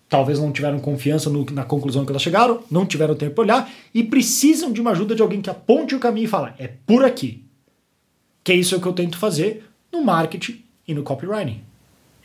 talvez 0.09 0.39
não 0.39 0.53
tiveram 0.53 0.79
confiança 0.79 1.29
no, 1.29 1.45
na 1.51 1.65
conclusão 1.65 2.05
que 2.05 2.13
elas 2.13 2.23
chegaram, 2.23 2.63
não 2.71 2.87
tiveram 2.87 3.15
tempo 3.15 3.35
para 3.35 3.45
olhar 3.45 3.73
e 3.93 4.03
precisam 4.03 4.73
de 4.73 4.81
uma 4.81 4.93
ajuda 4.93 5.15
de 5.15 5.23
alguém 5.23 5.41
que 5.41 5.51
aponte 5.51 5.95
o 5.95 6.01
caminho 6.01 6.25
e 6.25 6.29
fala: 6.29 6.55
é 6.59 6.69
por 6.87 7.05
aqui. 7.05 7.45
Que 8.43 8.53
é 8.53 8.57
isso 8.57 8.81
que 8.81 8.87
eu 8.87 8.93
tento 8.93 9.19
fazer 9.19 9.65
no 9.93 10.05
marketing 10.05 10.63
e 10.87 10.95
no 10.95 11.03
copywriting. 11.03 11.63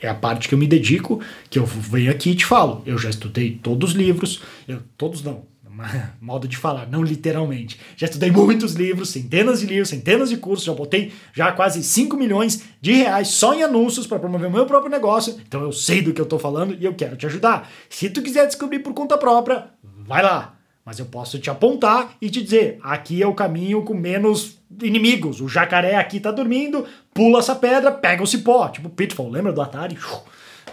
É 0.02 0.08
a 0.08 0.16
parte 0.16 0.48
que 0.48 0.54
eu 0.54 0.60
me 0.60 0.68
dedico, 0.68 1.22
que 1.50 1.60
eu 1.60 1.66
venho 1.66 2.12
aqui 2.12 2.32
e 2.32 2.36
te 2.36 2.46
falo. 2.46 2.82
Eu 2.86 2.98
já 2.98 3.10
estudei 3.10 3.60
todos 3.62 3.92
os 3.92 3.96
livros, 3.96 4.42
eu, 4.68 4.82
todos 4.98 5.22
não, 5.24 5.44
modo 6.22 6.48
de 6.48 6.58
falar, 6.58 6.88
não 6.88 7.04
literalmente. 7.04 7.80
Já 7.96 8.06
estudei 8.06 8.32
muitos 8.32 8.74
livros, 8.74 9.10
centenas 9.10 9.60
de 9.60 9.66
livros, 9.66 9.90
centenas 9.90 10.30
de 10.30 10.38
cursos, 10.38 10.66
já 10.66 10.74
botei 10.74 11.12
já 11.34 11.52
quase 11.52 11.84
5 11.84 12.16
milhões 12.18 12.64
de 12.82 12.94
reais 12.94 13.30
só 13.30 13.54
em 13.54 13.64
anúncios 13.64 14.08
para 14.08 14.20
promover 14.20 14.50
o 14.50 14.52
meu 14.52 14.66
próprio 14.66 14.92
negócio. 14.92 15.40
Então 15.48 15.62
eu 15.62 15.72
sei 15.72 16.02
do 16.02 16.14
que 16.14 16.22
eu 16.22 16.24
estou 16.24 16.40
falando 16.40 16.76
e 16.80 16.86
eu 16.86 16.94
quero 16.94 17.16
te 17.16 17.26
ajudar. 17.26 17.70
Se 17.90 18.10
tu 18.10 18.22
quiser 18.22 18.48
descobrir 18.48 18.80
por 18.80 18.94
conta 18.94 19.18
própria, 19.18 19.68
vai 19.84 20.24
lá. 20.24 20.59
Mas 20.86 20.98
eu 20.98 21.06
posso 21.06 21.38
te 21.40 21.50
apontar 21.50 22.16
e 22.22 22.30
te 22.30 22.42
dizer: 22.42 22.80
aqui 22.82 23.22
é 23.22 23.28
o 23.28 23.36
caminho 23.36 23.84
com 23.84 23.94
menos 23.94 24.58
inimigos. 24.82 25.42
O 25.42 25.48
jacaré 25.48 25.96
aqui 25.96 26.20
tá 26.20 26.32
dormindo, 26.32 26.86
pula 27.14 27.40
essa 27.40 27.56
pedra, 27.56 27.92
pega 27.92 28.24
o 28.24 28.28
cipó. 28.28 28.68
Tipo 28.70 28.90
Pitfall, 28.90 29.30
lembra 29.30 29.52
do 29.52 29.62
Atari? 29.62 29.98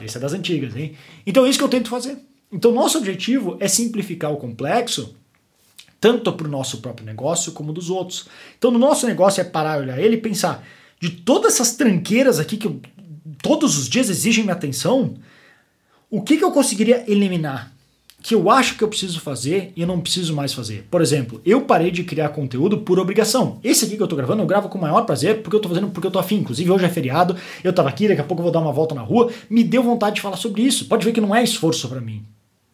Esse 0.01 0.17
é 0.17 0.21
das 0.21 0.33
antigas, 0.33 0.77
hein? 0.77 0.97
Então 1.27 1.45
é 1.45 1.49
isso 1.49 1.59
que 1.59 1.65
eu 1.65 1.69
tento 1.69 1.89
fazer. 1.89 2.19
Então, 2.51 2.71
nosso 2.73 2.99
objetivo 2.99 3.57
é 3.61 3.67
simplificar 3.67 4.33
o 4.33 4.37
complexo, 4.37 5.17
tanto 6.01 6.33
para 6.33 6.47
o 6.47 6.51
nosso 6.51 6.79
próprio 6.79 7.05
negócio 7.05 7.53
como 7.53 7.73
dos 7.73 7.91
outros. 7.91 8.27
Então, 8.57 8.71
no 8.71 8.79
nosso 8.79 9.07
negócio 9.07 9.41
é 9.41 9.45
parar, 9.45 9.79
olhar 9.79 9.99
ele 9.99 10.17
e 10.17 10.21
pensar: 10.21 10.67
de 11.01 11.11
todas 11.11 11.55
essas 11.55 11.75
tranqueiras 11.75 12.39
aqui 12.39 12.57
que 12.57 12.67
eu, 12.67 12.81
todos 13.43 13.77
os 13.77 13.89
dias 13.89 14.09
exigem 14.09 14.45
minha 14.45 14.55
atenção, 14.55 15.15
o 16.09 16.23
que, 16.23 16.37
que 16.37 16.45
eu 16.45 16.53
conseguiria 16.53 17.05
eliminar? 17.11 17.73
Que 18.27 18.35
eu 18.35 18.51
acho 18.51 18.77
que 18.77 18.83
eu 18.83 18.89
preciso 18.89 19.21
fazer 19.21 19.73
e 19.77 19.87
não 19.87 20.01
preciso 20.01 20.35
mais 20.35 20.53
fazer. 20.53 20.85
Por 20.91 21.01
exemplo, 21.01 21.41
eu 21.47 21.61
parei 21.61 21.93
de 21.93 22.03
criar 22.03 22.31
conteúdo 22.31 22.79
por 22.79 22.99
obrigação. 22.99 23.61
Esse 23.63 23.85
aqui 23.85 23.97
que 23.97 24.03
eu 24.03 24.09
tô 24.09 24.17
gravando, 24.17 24.43
eu 24.43 24.47
gravo 24.47 24.69
com 24.69 24.77
o 24.77 24.81
maior 24.81 25.03
prazer 25.03 25.43
porque 25.43 25.55
eu 25.55 25.61
tô 25.61 25.69
fazendo 25.69 25.91
porque 25.91 26.09
eu 26.09 26.11
tô 26.11 26.19
afim. 26.19 26.39
Inclusive, 26.39 26.69
hoje 26.69 26.85
é 26.85 26.89
feriado, 26.89 27.37
eu 27.63 27.73
tava 27.73 27.89
aqui, 27.89 28.09
daqui 28.09 28.21
a 28.21 28.25
pouco 28.25 28.41
eu 28.41 28.43
vou 28.43 28.53
dar 28.53 28.59
uma 28.59 28.73
volta 28.73 28.97
na 28.97 29.01
rua. 29.01 29.31
Me 29.49 29.63
deu 29.63 29.81
vontade 29.81 30.17
de 30.17 30.23
falar 30.23 30.37
sobre 30.37 30.63
isso. 30.63 30.87
Pode 30.87 31.05
ver 31.05 31.13
que 31.13 31.21
não 31.21 31.33
é 31.33 31.45
esforço 31.45 31.89
para 31.89 32.01
mim. 32.01 32.25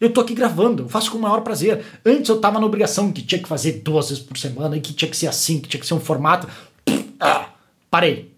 Eu 0.00 0.10
tô 0.10 0.22
aqui 0.22 0.32
gravando, 0.32 0.84
eu 0.84 0.88
faço 0.88 1.10
com 1.10 1.18
o 1.18 1.20
maior 1.20 1.42
prazer. 1.42 1.84
Antes 2.02 2.30
eu 2.30 2.40
tava 2.40 2.58
na 2.58 2.64
obrigação 2.64 3.12
que 3.12 3.20
tinha 3.20 3.38
que 3.38 3.46
fazer 3.46 3.82
duas 3.84 4.08
vezes 4.08 4.24
por 4.24 4.38
semana, 4.38 4.74
e 4.78 4.80
que 4.80 4.94
tinha 4.94 5.10
que 5.10 5.16
ser 5.18 5.26
assim, 5.26 5.60
que 5.60 5.68
tinha 5.68 5.80
que 5.82 5.86
ser 5.86 5.92
um 5.92 6.00
formato. 6.00 6.48
Ah, 7.20 7.50
parei 7.90 8.31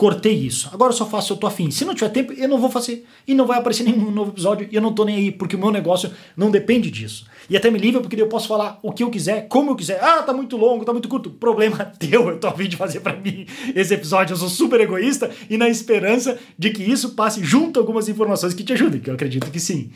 cortei 0.00 0.32
isso. 0.32 0.70
Agora 0.72 0.94
eu 0.94 0.96
só 0.96 1.04
faço 1.04 1.26
se 1.26 1.32
eu 1.34 1.36
tô 1.36 1.46
afim. 1.46 1.70
Se 1.70 1.84
não 1.84 1.94
tiver 1.94 2.08
tempo, 2.08 2.32
eu 2.32 2.48
não 2.48 2.58
vou 2.58 2.70
fazer. 2.70 3.04
E 3.28 3.34
não 3.34 3.46
vai 3.46 3.58
aparecer 3.58 3.82
nenhum 3.82 4.10
novo 4.10 4.30
episódio 4.30 4.66
e 4.72 4.74
eu 4.74 4.80
não 4.80 4.94
tô 4.94 5.04
nem 5.04 5.14
aí, 5.14 5.30
porque 5.30 5.54
o 5.54 5.58
meu 5.58 5.70
negócio 5.70 6.10
não 6.34 6.50
depende 6.50 6.90
disso. 6.90 7.26
E 7.50 7.54
até 7.54 7.70
me 7.70 7.78
livra 7.78 8.00
porque 8.00 8.18
eu 8.18 8.26
posso 8.26 8.48
falar 8.48 8.80
o 8.82 8.92
que 8.92 9.02
eu 9.02 9.10
quiser, 9.10 9.46
como 9.48 9.72
eu 9.72 9.76
quiser. 9.76 10.02
Ah, 10.02 10.22
tá 10.22 10.32
muito 10.32 10.56
longo, 10.56 10.86
tá 10.86 10.92
muito 10.94 11.06
curto. 11.06 11.28
Problema 11.28 11.84
teu, 12.00 12.30
eu 12.30 12.40
tô 12.40 12.48
afim 12.48 12.66
de 12.66 12.78
fazer 12.78 13.00
para 13.00 13.14
mim 13.14 13.44
esse 13.76 13.92
episódio. 13.92 14.32
Eu 14.32 14.38
sou 14.38 14.48
super 14.48 14.80
egoísta 14.80 15.30
e 15.50 15.58
na 15.58 15.68
esperança 15.68 16.38
de 16.58 16.70
que 16.70 16.82
isso 16.82 17.10
passe 17.10 17.44
junto 17.44 17.78
algumas 17.78 18.08
informações 18.08 18.54
que 18.54 18.64
te 18.64 18.72
ajudem, 18.72 19.02
que 19.02 19.10
eu 19.10 19.14
acredito 19.14 19.50
que 19.50 19.60
sim. 19.60 19.90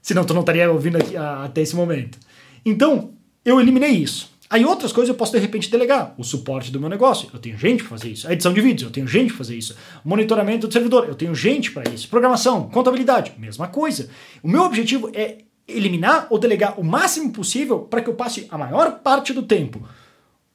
Senão 0.00 0.22
tu 0.22 0.34
não 0.34 0.42
estaria 0.42 0.70
ouvindo 0.70 0.98
aqui, 0.98 1.16
a, 1.16 1.46
até 1.46 1.62
esse 1.62 1.74
momento. 1.74 2.16
Então, 2.64 3.10
eu 3.44 3.60
eliminei 3.60 3.90
isso. 3.90 4.30
Aí 4.50 4.64
outras 4.64 4.92
coisas 4.92 5.10
eu 5.10 5.14
posso 5.14 5.32
de 5.32 5.38
repente 5.38 5.70
delegar. 5.70 6.14
O 6.16 6.24
suporte 6.24 6.72
do 6.72 6.80
meu 6.80 6.88
negócio, 6.88 7.28
eu 7.32 7.38
tenho 7.38 7.58
gente 7.58 7.82
para 7.82 7.98
fazer 7.98 8.10
isso. 8.10 8.26
A 8.26 8.32
edição 8.32 8.52
de 8.52 8.60
vídeos, 8.62 8.84
eu 8.84 8.90
tenho 8.90 9.06
gente 9.06 9.28
para 9.28 9.38
fazer 9.38 9.56
isso. 9.56 9.76
Monitoramento 10.02 10.66
do 10.66 10.72
servidor, 10.72 11.06
eu 11.06 11.14
tenho 11.14 11.34
gente 11.34 11.70
para 11.70 11.90
isso. 11.90 12.08
Programação, 12.08 12.68
contabilidade, 12.70 13.32
mesma 13.38 13.68
coisa. 13.68 14.08
O 14.42 14.48
meu 14.48 14.62
objetivo 14.62 15.10
é 15.12 15.38
eliminar 15.66 16.28
ou 16.30 16.38
delegar 16.38 16.80
o 16.80 16.84
máximo 16.84 17.30
possível 17.30 17.80
para 17.80 18.00
que 18.00 18.08
eu 18.08 18.14
passe 18.14 18.46
a 18.50 18.56
maior 18.56 19.00
parte 19.00 19.34
do 19.34 19.42
tempo 19.42 19.86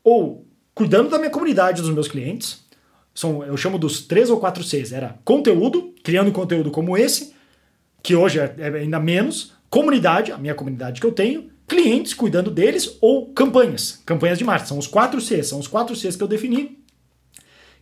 ou 0.03 0.47
cuidando 0.73 1.10
da 1.10 1.19
minha 1.19 1.29
comunidade, 1.29 1.82
dos 1.82 1.91
meus 1.91 2.08
clientes. 2.08 2.65
São, 3.13 3.43
eu 3.43 3.56
chamo 3.56 3.77
dos 3.77 4.01
três 4.01 4.32
ou 4.32 4.39
quatro 4.39 4.63
Cs. 4.63 4.91
Era 4.91 5.19
conteúdo, 5.23 5.93
criando 6.03 6.32
conteúdo 6.32 6.71
como 6.71 6.97
esse, 6.97 7.36
que 8.01 8.15
hoje 8.15 8.39
é, 8.39 8.56
é 8.58 8.67
ainda 8.69 8.99
menos. 8.99 9.53
Comunidade, 9.69 10.32
a 10.32 10.38
minha 10.38 10.56
comunidade 10.56 10.99
que 10.99 11.06
eu 11.06 11.12
tenho 11.12 11.52
clientes 11.67 12.13
cuidando 12.13 12.52
deles 12.52 12.97
ou 13.02 13.34
campanhas, 13.34 14.02
campanhas 14.06 14.38
de 14.38 14.43
marketing. 14.43 14.69
São 14.69 14.78
os 14.78 14.88
quatro 14.88 15.21
Cs, 15.21 15.47
são 15.47 15.60
os 15.60 15.67
quatro 15.67 15.95
Cs 15.95 16.15
que 16.15 16.23
eu 16.23 16.28
defini. 16.28 16.80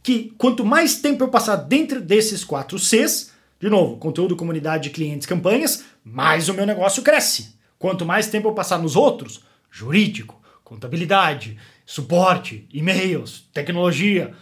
Que 0.04 0.34
quanto 0.38 0.65
mais 0.65 0.96
tempo 1.00 1.24
eu 1.24 1.30
passar 1.30 1.56
dentro 1.56 2.02
desses 2.02 2.44
quatro 2.44 2.80
Cs, 2.80 3.32
de 3.60 3.70
novo, 3.70 3.98
conteúdo, 3.98 4.36
comunidade, 4.36 4.89
clientes, 4.89 5.28
campanhas, 5.28 5.84
mais 6.04 6.50
o 6.50 6.54
meu 6.54 6.65
negócio 6.65 7.04
cresce. 7.04 7.56
Quanto 7.78 8.06
mais 8.06 8.28
tempo 8.28 8.48
eu 8.48 8.54
passar 8.54 8.80
nos 8.80 8.96
outros, 8.96 9.44
jurídico, 9.70 10.41
contabilidade, 10.63 11.58
suporte, 11.86 12.67
e-mails, 12.74 13.50
tecnologia, 13.54 14.34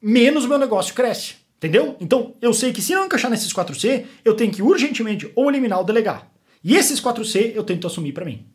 menos 0.00 0.44
o 0.44 0.48
meu 0.48 0.58
negócio 0.58 0.94
cresce. 0.94 1.34
Entendeu? 1.56 1.96
Então 2.00 2.34
eu 2.40 2.52
sei 2.52 2.72
que 2.72 2.82
se 2.82 2.94
não 2.94 3.06
encaixar 3.06 3.30
nesses 3.30 3.52
4C, 3.52 4.04
eu 4.24 4.34
tenho 4.34 4.52
que 4.52 4.62
urgentemente 4.62 5.30
ou 5.34 5.48
eliminar 5.50 5.78
ou 5.78 5.84
delegar. 5.84 6.30
E 6.62 6.76
esses 6.76 7.00
4C 7.00 7.52
eu 7.54 7.64
tento 7.64 7.86
assumir 7.86 8.12
para 8.12 8.24
mim. 8.24 8.46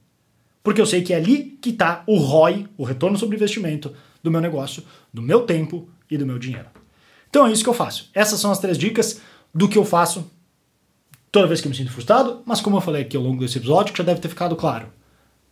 Porque 0.64 0.82
eu 0.82 0.86
sei 0.86 1.02
que 1.02 1.14
é 1.14 1.18
ali 1.18 1.58
que 1.62 1.70
está 1.70 2.04
o 2.06 2.18
ROI, 2.18 2.68
o 2.78 2.84
retorno 2.84 3.18
sobre 3.18 3.36
investimento 3.36 3.94
do 4.22 4.30
meu 4.30 4.42
negócio, 4.42 4.84
do 5.14 5.22
meu 5.22 5.42
tempo 5.42 5.88
e 6.10 6.18
do 6.18 6.26
meu 6.26 6.38
dinheiro. 6.38 6.68
Então 7.30 7.46
é 7.46 7.52
isso 7.52 7.64
que 7.64 7.70
eu 7.70 7.74
faço. 7.74 8.10
Essas 8.14 8.40
são 8.40 8.52
as 8.52 8.60
três 8.60 8.78
dicas 8.78 9.22
do 9.54 9.68
que 9.68 9.78
eu 9.78 9.86
faço 9.86 10.30
toda 11.32 11.48
vez 11.48 11.62
que 11.62 11.68
eu 11.68 11.70
me 11.70 11.78
sinto 11.78 11.92
frustrado, 11.92 12.42
mas 12.46 12.62
como 12.62 12.78
eu 12.78 12.82
falei 12.82 13.04
aqui 13.04 13.16
ao 13.16 13.24
longo 13.24 13.42
desse 13.42 13.58
episódio, 13.58 13.94
que 13.94 13.98
já 13.98 14.04
deve 14.04 14.20
ter 14.20 14.30
ficado 14.30 14.56
claro, 14.56 14.88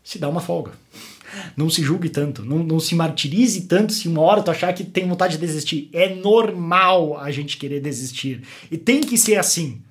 se 0.04 0.18
dá 0.18 0.28
uma 0.28 0.42
folga. 0.42 0.72
Não 1.56 1.70
se 1.70 1.84
julgue 1.84 2.08
tanto, 2.08 2.46
não, 2.46 2.60
não 2.60 2.80
se 2.80 2.96
martirize 2.96 3.68
tanto 3.68 3.92
se 3.92 4.08
uma 4.08 4.22
hora 4.22 4.42
tu 4.42 4.50
achar 4.50 4.74
que 4.74 4.86
tem 4.86 5.06
vontade 5.06 5.34
de 5.34 5.46
desistir. 5.46 5.90
É 5.92 6.16
normal 6.16 7.20
a 7.20 7.30
gente 7.32 7.58
querer 7.58 7.82
desistir. 7.82 8.44
E 8.72 8.78
tem 8.78 9.02
que 9.02 9.18
ser 9.18 9.36
assim. 9.36 9.82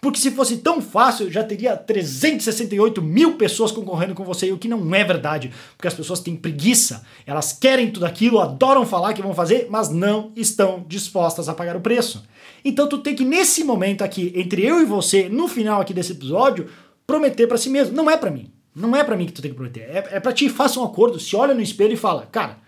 Porque 0.00 0.18
se 0.18 0.30
fosse 0.30 0.56
tão 0.58 0.80
fácil, 0.80 1.30
já 1.30 1.44
teria 1.44 1.76
368 1.76 3.02
mil 3.02 3.36
pessoas 3.36 3.70
concorrendo 3.70 4.14
com 4.14 4.24
você, 4.24 4.46
e 4.46 4.52
o 4.52 4.58
que 4.58 4.68
não 4.68 4.94
é 4.94 5.04
verdade, 5.04 5.52
porque 5.76 5.88
as 5.88 5.94
pessoas 5.94 6.20
têm 6.20 6.34
preguiça, 6.34 7.04
elas 7.26 7.52
querem 7.52 7.90
tudo 7.90 8.06
aquilo, 8.06 8.40
adoram 8.40 8.86
falar 8.86 9.12
que 9.12 9.20
vão 9.20 9.34
fazer, 9.34 9.66
mas 9.68 9.90
não 9.90 10.32
estão 10.34 10.84
dispostas 10.88 11.48
a 11.48 11.54
pagar 11.54 11.76
o 11.76 11.80
preço. 11.80 12.24
Então 12.64 12.88
tu 12.88 12.98
tem 12.98 13.14
que, 13.14 13.24
nesse 13.24 13.62
momento 13.62 14.02
aqui, 14.02 14.32
entre 14.34 14.64
eu 14.64 14.80
e 14.80 14.86
você, 14.86 15.28
no 15.28 15.46
final 15.46 15.80
aqui 15.80 15.92
desse 15.92 16.12
episódio, 16.12 16.68
prometer 17.06 17.46
para 17.46 17.58
si 17.58 17.68
mesmo. 17.68 17.94
Não 17.94 18.10
é 18.10 18.16
para 18.16 18.30
mim. 18.30 18.50
Não 18.74 18.94
é 18.94 19.02
para 19.02 19.16
mim 19.16 19.26
que 19.26 19.32
tu 19.32 19.42
tem 19.42 19.50
que 19.50 19.56
prometer. 19.56 19.80
É, 19.80 20.08
é 20.12 20.20
para 20.20 20.32
ti, 20.32 20.48
faça 20.48 20.78
um 20.78 20.84
acordo, 20.84 21.18
se 21.18 21.34
olha 21.34 21.52
no 21.52 21.60
espelho 21.60 21.92
e 21.92 21.96
fala, 21.96 22.26
cara, 22.30 22.58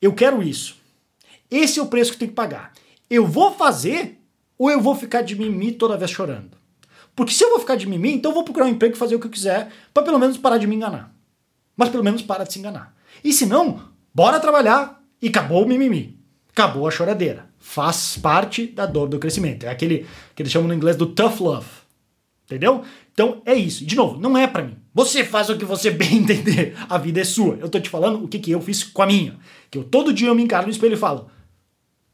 eu 0.00 0.12
quero 0.12 0.42
isso. 0.42 0.76
Esse 1.50 1.78
é 1.78 1.82
o 1.82 1.86
preço 1.86 2.10
que 2.10 2.16
eu 2.16 2.20
tenho 2.20 2.30
que 2.30 2.36
pagar. 2.36 2.72
Eu 3.10 3.26
vou 3.26 3.52
fazer 3.52 4.17
ou 4.58 4.70
eu 4.70 4.80
vou 4.80 4.94
ficar 4.96 5.22
de 5.22 5.36
mimimi 5.36 5.72
toda 5.72 5.96
vez 5.96 6.10
chorando? 6.10 6.58
Porque 7.14 7.32
se 7.32 7.44
eu 7.44 7.50
vou 7.50 7.60
ficar 7.60 7.76
de 7.76 7.86
mimimi, 7.86 8.14
então 8.14 8.30
eu 8.30 8.34
vou 8.34 8.44
procurar 8.44 8.66
um 8.66 8.70
emprego 8.70 8.94
e 8.94 8.98
fazer 8.98 9.14
o 9.14 9.20
que 9.20 9.26
eu 9.26 9.30
quiser, 9.30 9.70
para 9.94 10.02
pelo 10.02 10.18
menos 10.18 10.36
parar 10.36 10.58
de 10.58 10.66
me 10.66 10.74
enganar. 10.74 11.14
Mas 11.76 11.88
pelo 11.88 12.04
menos 12.04 12.22
para 12.22 12.44
de 12.44 12.52
se 12.52 12.58
enganar. 12.58 12.94
E 13.22 13.32
se 13.32 13.46
não, 13.46 13.80
bora 14.12 14.40
trabalhar 14.40 15.02
e 15.22 15.28
acabou 15.28 15.64
o 15.64 15.68
mimimi. 15.68 16.18
Acabou 16.50 16.86
a 16.86 16.90
choradeira. 16.90 17.48
Faz 17.58 18.18
parte 18.18 18.66
da 18.66 18.84
dor 18.84 19.08
do 19.08 19.18
crescimento. 19.18 19.64
É 19.64 19.68
aquele 19.68 20.06
que 20.34 20.42
eles 20.42 20.52
chamam 20.52 20.68
no 20.68 20.74
inglês 20.74 20.96
do 20.96 21.06
tough 21.06 21.40
love. 21.40 21.68
Entendeu? 22.44 22.82
Então 23.12 23.42
é 23.44 23.54
isso. 23.54 23.84
De 23.84 23.94
novo, 23.94 24.20
não 24.20 24.36
é 24.36 24.46
para 24.46 24.62
mim. 24.62 24.76
Você 24.94 25.24
faz 25.24 25.50
o 25.50 25.56
que 25.56 25.64
você 25.64 25.90
bem 25.92 26.18
entender. 26.18 26.76
A 26.88 26.98
vida 26.98 27.20
é 27.20 27.24
sua. 27.24 27.56
Eu 27.60 27.68
tô 27.68 27.78
te 27.78 27.90
falando 27.90 28.24
o 28.24 28.28
que, 28.28 28.38
que 28.38 28.50
eu 28.50 28.60
fiz 28.60 28.82
com 28.82 29.02
a 29.02 29.06
minha. 29.06 29.38
Que 29.70 29.78
eu 29.78 29.84
todo 29.84 30.12
dia 30.12 30.28
eu 30.28 30.34
me 30.34 30.42
encaro 30.42 30.66
no 30.66 30.72
espelho 30.72 30.94
e 30.94 30.96
falo: 30.96 31.30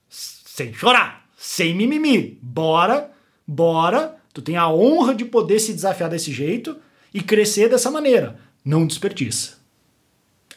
sem 0.08 0.72
chorar 0.72 1.23
sem 1.36 1.74
mimimi. 1.74 2.38
Bora, 2.42 3.10
bora. 3.46 4.16
Tu 4.32 4.42
tem 4.42 4.56
a 4.56 4.68
honra 4.68 5.14
de 5.14 5.24
poder 5.24 5.58
se 5.60 5.72
desafiar 5.72 6.10
desse 6.10 6.32
jeito 6.32 6.76
e 7.12 7.20
crescer 7.20 7.68
dessa 7.68 7.90
maneira. 7.90 8.38
Não 8.64 8.86
desperdiça. 8.86 9.58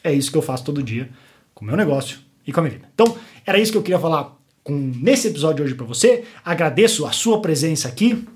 É 0.02 0.12
isso 0.12 0.30
que 0.30 0.38
eu 0.38 0.42
faço 0.42 0.64
todo 0.64 0.82
dia 0.82 1.08
com 1.54 1.64
o 1.64 1.68
meu 1.68 1.76
negócio 1.76 2.18
e 2.46 2.52
com 2.52 2.60
a 2.60 2.62
minha 2.62 2.74
vida. 2.74 2.88
Então, 2.94 3.16
era 3.44 3.58
isso 3.58 3.70
que 3.70 3.78
eu 3.78 3.82
queria 3.82 3.98
falar 3.98 4.36
com, 4.64 4.74
nesse 4.74 5.28
episódio 5.28 5.64
hoje 5.64 5.74
para 5.74 5.86
você. 5.86 6.24
Agradeço 6.44 7.06
a 7.06 7.12
sua 7.12 7.40
presença 7.40 7.88
aqui. 7.88 8.26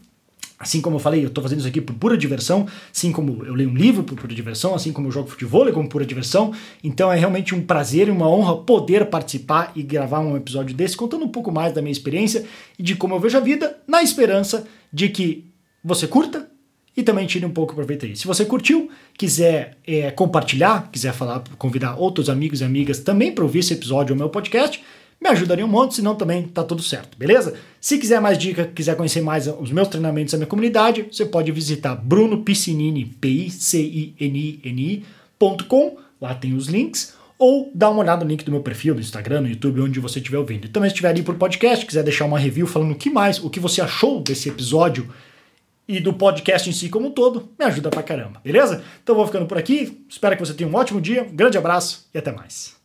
Assim 0.63 0.81
como 0.81 0.95
eu 0.95 1.01
falei, 1.01 1.25
eu 1.25 1.27
estou 1.27 1.43
fazendo 1.43 1.59
isso 1.59 1.67
aqui 1.67 1.81
por 1.81 1.93
pura 1.97 2.17
diversão, 2.17 2.69
assim 2.95 3.11
como 3.11 3.45
eu 3.45 3.53
leio 3.53 3.69
um 3.69 3.75
livro 3.75 4.05
por 4.05 4.17
pura 4.17 4.33
diversão, 4.33 4.77
assim 4.77 4.93
como 4.93 5.09
eu 5.09 5.13
jogo 5.13 5.29
futebol 5.29 5.71
como 5.73 5.89
pura 5.89 6.07
diversão. 6.07 6.53
Então 6.85 7.13
é 7.13 7.19
realmente 7.19 7.53
um 7.53 7.61
prazer 7.61 8.07
e 8.07 8.13
uma 8.13 8.29
honra 8.29 8.59
poder 8.59 9.07
participar 9.07 9.73
e 9.75 9.83
gravar 9.83 10.21
um 10.21 10.37
episódio 10.37 10.73
desse, 10.73 10.97
contando 10.97 11.25
um 11.25 11.29
pouco 11.29 11.51
mais 11.51 11.73
da 11.73 11.83
minha 11.83 11.91
experiência 11.91 12.45
e 12.79 12.83
de 12.83 12.95
como 12.95 13.13
eu 13.13 13.19
vejo 13.19 13.37
a 13.37 13.41
vida, 13.41 13.77
na 13.89 14.05
esperança 14.05 14.65
de 14.93 15.09
que 15.09 15.51
você 15.83 16.07
curta 16.07 16.49
e 16.97 17.03
também 17.03 17.27
tire 17.27 17.45
um 17.45 17.51
pouco 17.51 17.75
proveito 17.75 18.07
aí. 18.07 18.15
Se 18.15 18.27
você 18.27 18.45
curtiu, 18.45 18.89
quiser 19.19 19.79
é, 19.85 20.13
compartilhar, 20.13 20.91
quiser 20.93 21.13
falar, 21.13 21.43
convidar 21.59 21.97
outros 21.97 22.31
amigos 22.31 22.61
e 22.61 22.65
amigas 22.65 23.01
também 23.01 23.33
para 23.33 23.43
ouvir 23.43 23.61
esse 23.61 23.73
episódio 23.73 24.15
ou 24.15 24.19
meu 24.19 24.29
podcast, 24.29 24.81
me 25.23 25.29
ajudaria 25.29 25.65
um 25.65 25.69
monte, 25.69 25.95
senão 25.95 26.17
também 26.17 26.43
tá 26.49 26.65
tudo 26.65 26.83
certo, 26.83 27.17
beleza? 27.17 27.55
Se 27.81 27.97
quiser 27.97 28.21
mais 28.21 28.37
dica, 28.37 28.65
quiser 28.65 28.97
conhecer 28.97 29.21
mais 29.21 29.47
os 29.47 29.71
meus 29.71 29.87
treinamentos 29.87 30.33
da 30.33 30.39
minha 30.39 30.49
comunidade, 30.49 31.07
você 31.11 31.25
pode 31.25 31.53
visitar 31.53 31.95
brunopiscinini, 31.95 33.05
p 33.05 33.29
i 33.29 33.51
c 33.51 33.79
i 33.81 34.15
n 34.19 34.61
i 34.65 35.05
.com, 35.69 35.97
lá 36.21 36.35
tem 36.35 36.55
os 36.55 36.67
links, 36.67 37.15
ou 37.39 37.71
dá 37.73 37.89
uma 37.89 38.01
olhada 38.01 38.25
no 38.25 38.31
link 38.31 38.45
do 38.45 38.51
meu 38.51 38.63
perfil, 38.63 38.95
no 38.95 39.01
Instagram, 39.01 39.43
no 39.43 39.49
YouTube, 39.49 39.81
onde 39.81 40.01
você 40.01 40.19
estiver 40.19 40.39
ouvindo. 40.39 40.65
E 40.65 40.69
também 40.69 40.91
se 40.91 40.95
estiver 40.95 41.11
ali 41.11 41.23
por 41.23 41.37
podcast, 41.37 41.87
quiser 41.87 42.03
deixar 42.03 42.25
uma 42.25 42.39
review 42.39 42.67
falando 42.67 42.93
o 42.93 42.97
que 42.97 43.09
mais, 43.09 43.43
o 43.43 43.49
que 43.49 43.61
você 43.61 43.81
achou 43.81 44.21
desse 44.21 44.49
episódio 44.49 45.09
e 45.87 46.01
do 46.01 46.13
podcast 46.13 46.69
em 46.69 46.73
si 46.73 46.89
como 46.89 47.09
um 47.09 47.11
todo, 47.13 47.49
me 47.59 47.65
ajuda 47.65 47.91
pra 47.91 48.03
caramba, 48.03 48.41
beleza? 48.43 48.83
Então 49.03 49.15
vou 49.15 49.27
ficando 49.27 49.47
por 49.47 49.59
aqui, 49.59 50.05
espero 50.09 50.37
que 50.37 50.45
você 50.45 50.55
tenha 50.55 50.69
um 50.69 50.75
ótimo 50.75 51.01
dia, 51.01 51.23
um 51.23 51.35
grande 51.35 51.59
abraço 51.59 52.09
e 52.13 52.19
até 52.19 52.33
mais. 52.33 52.82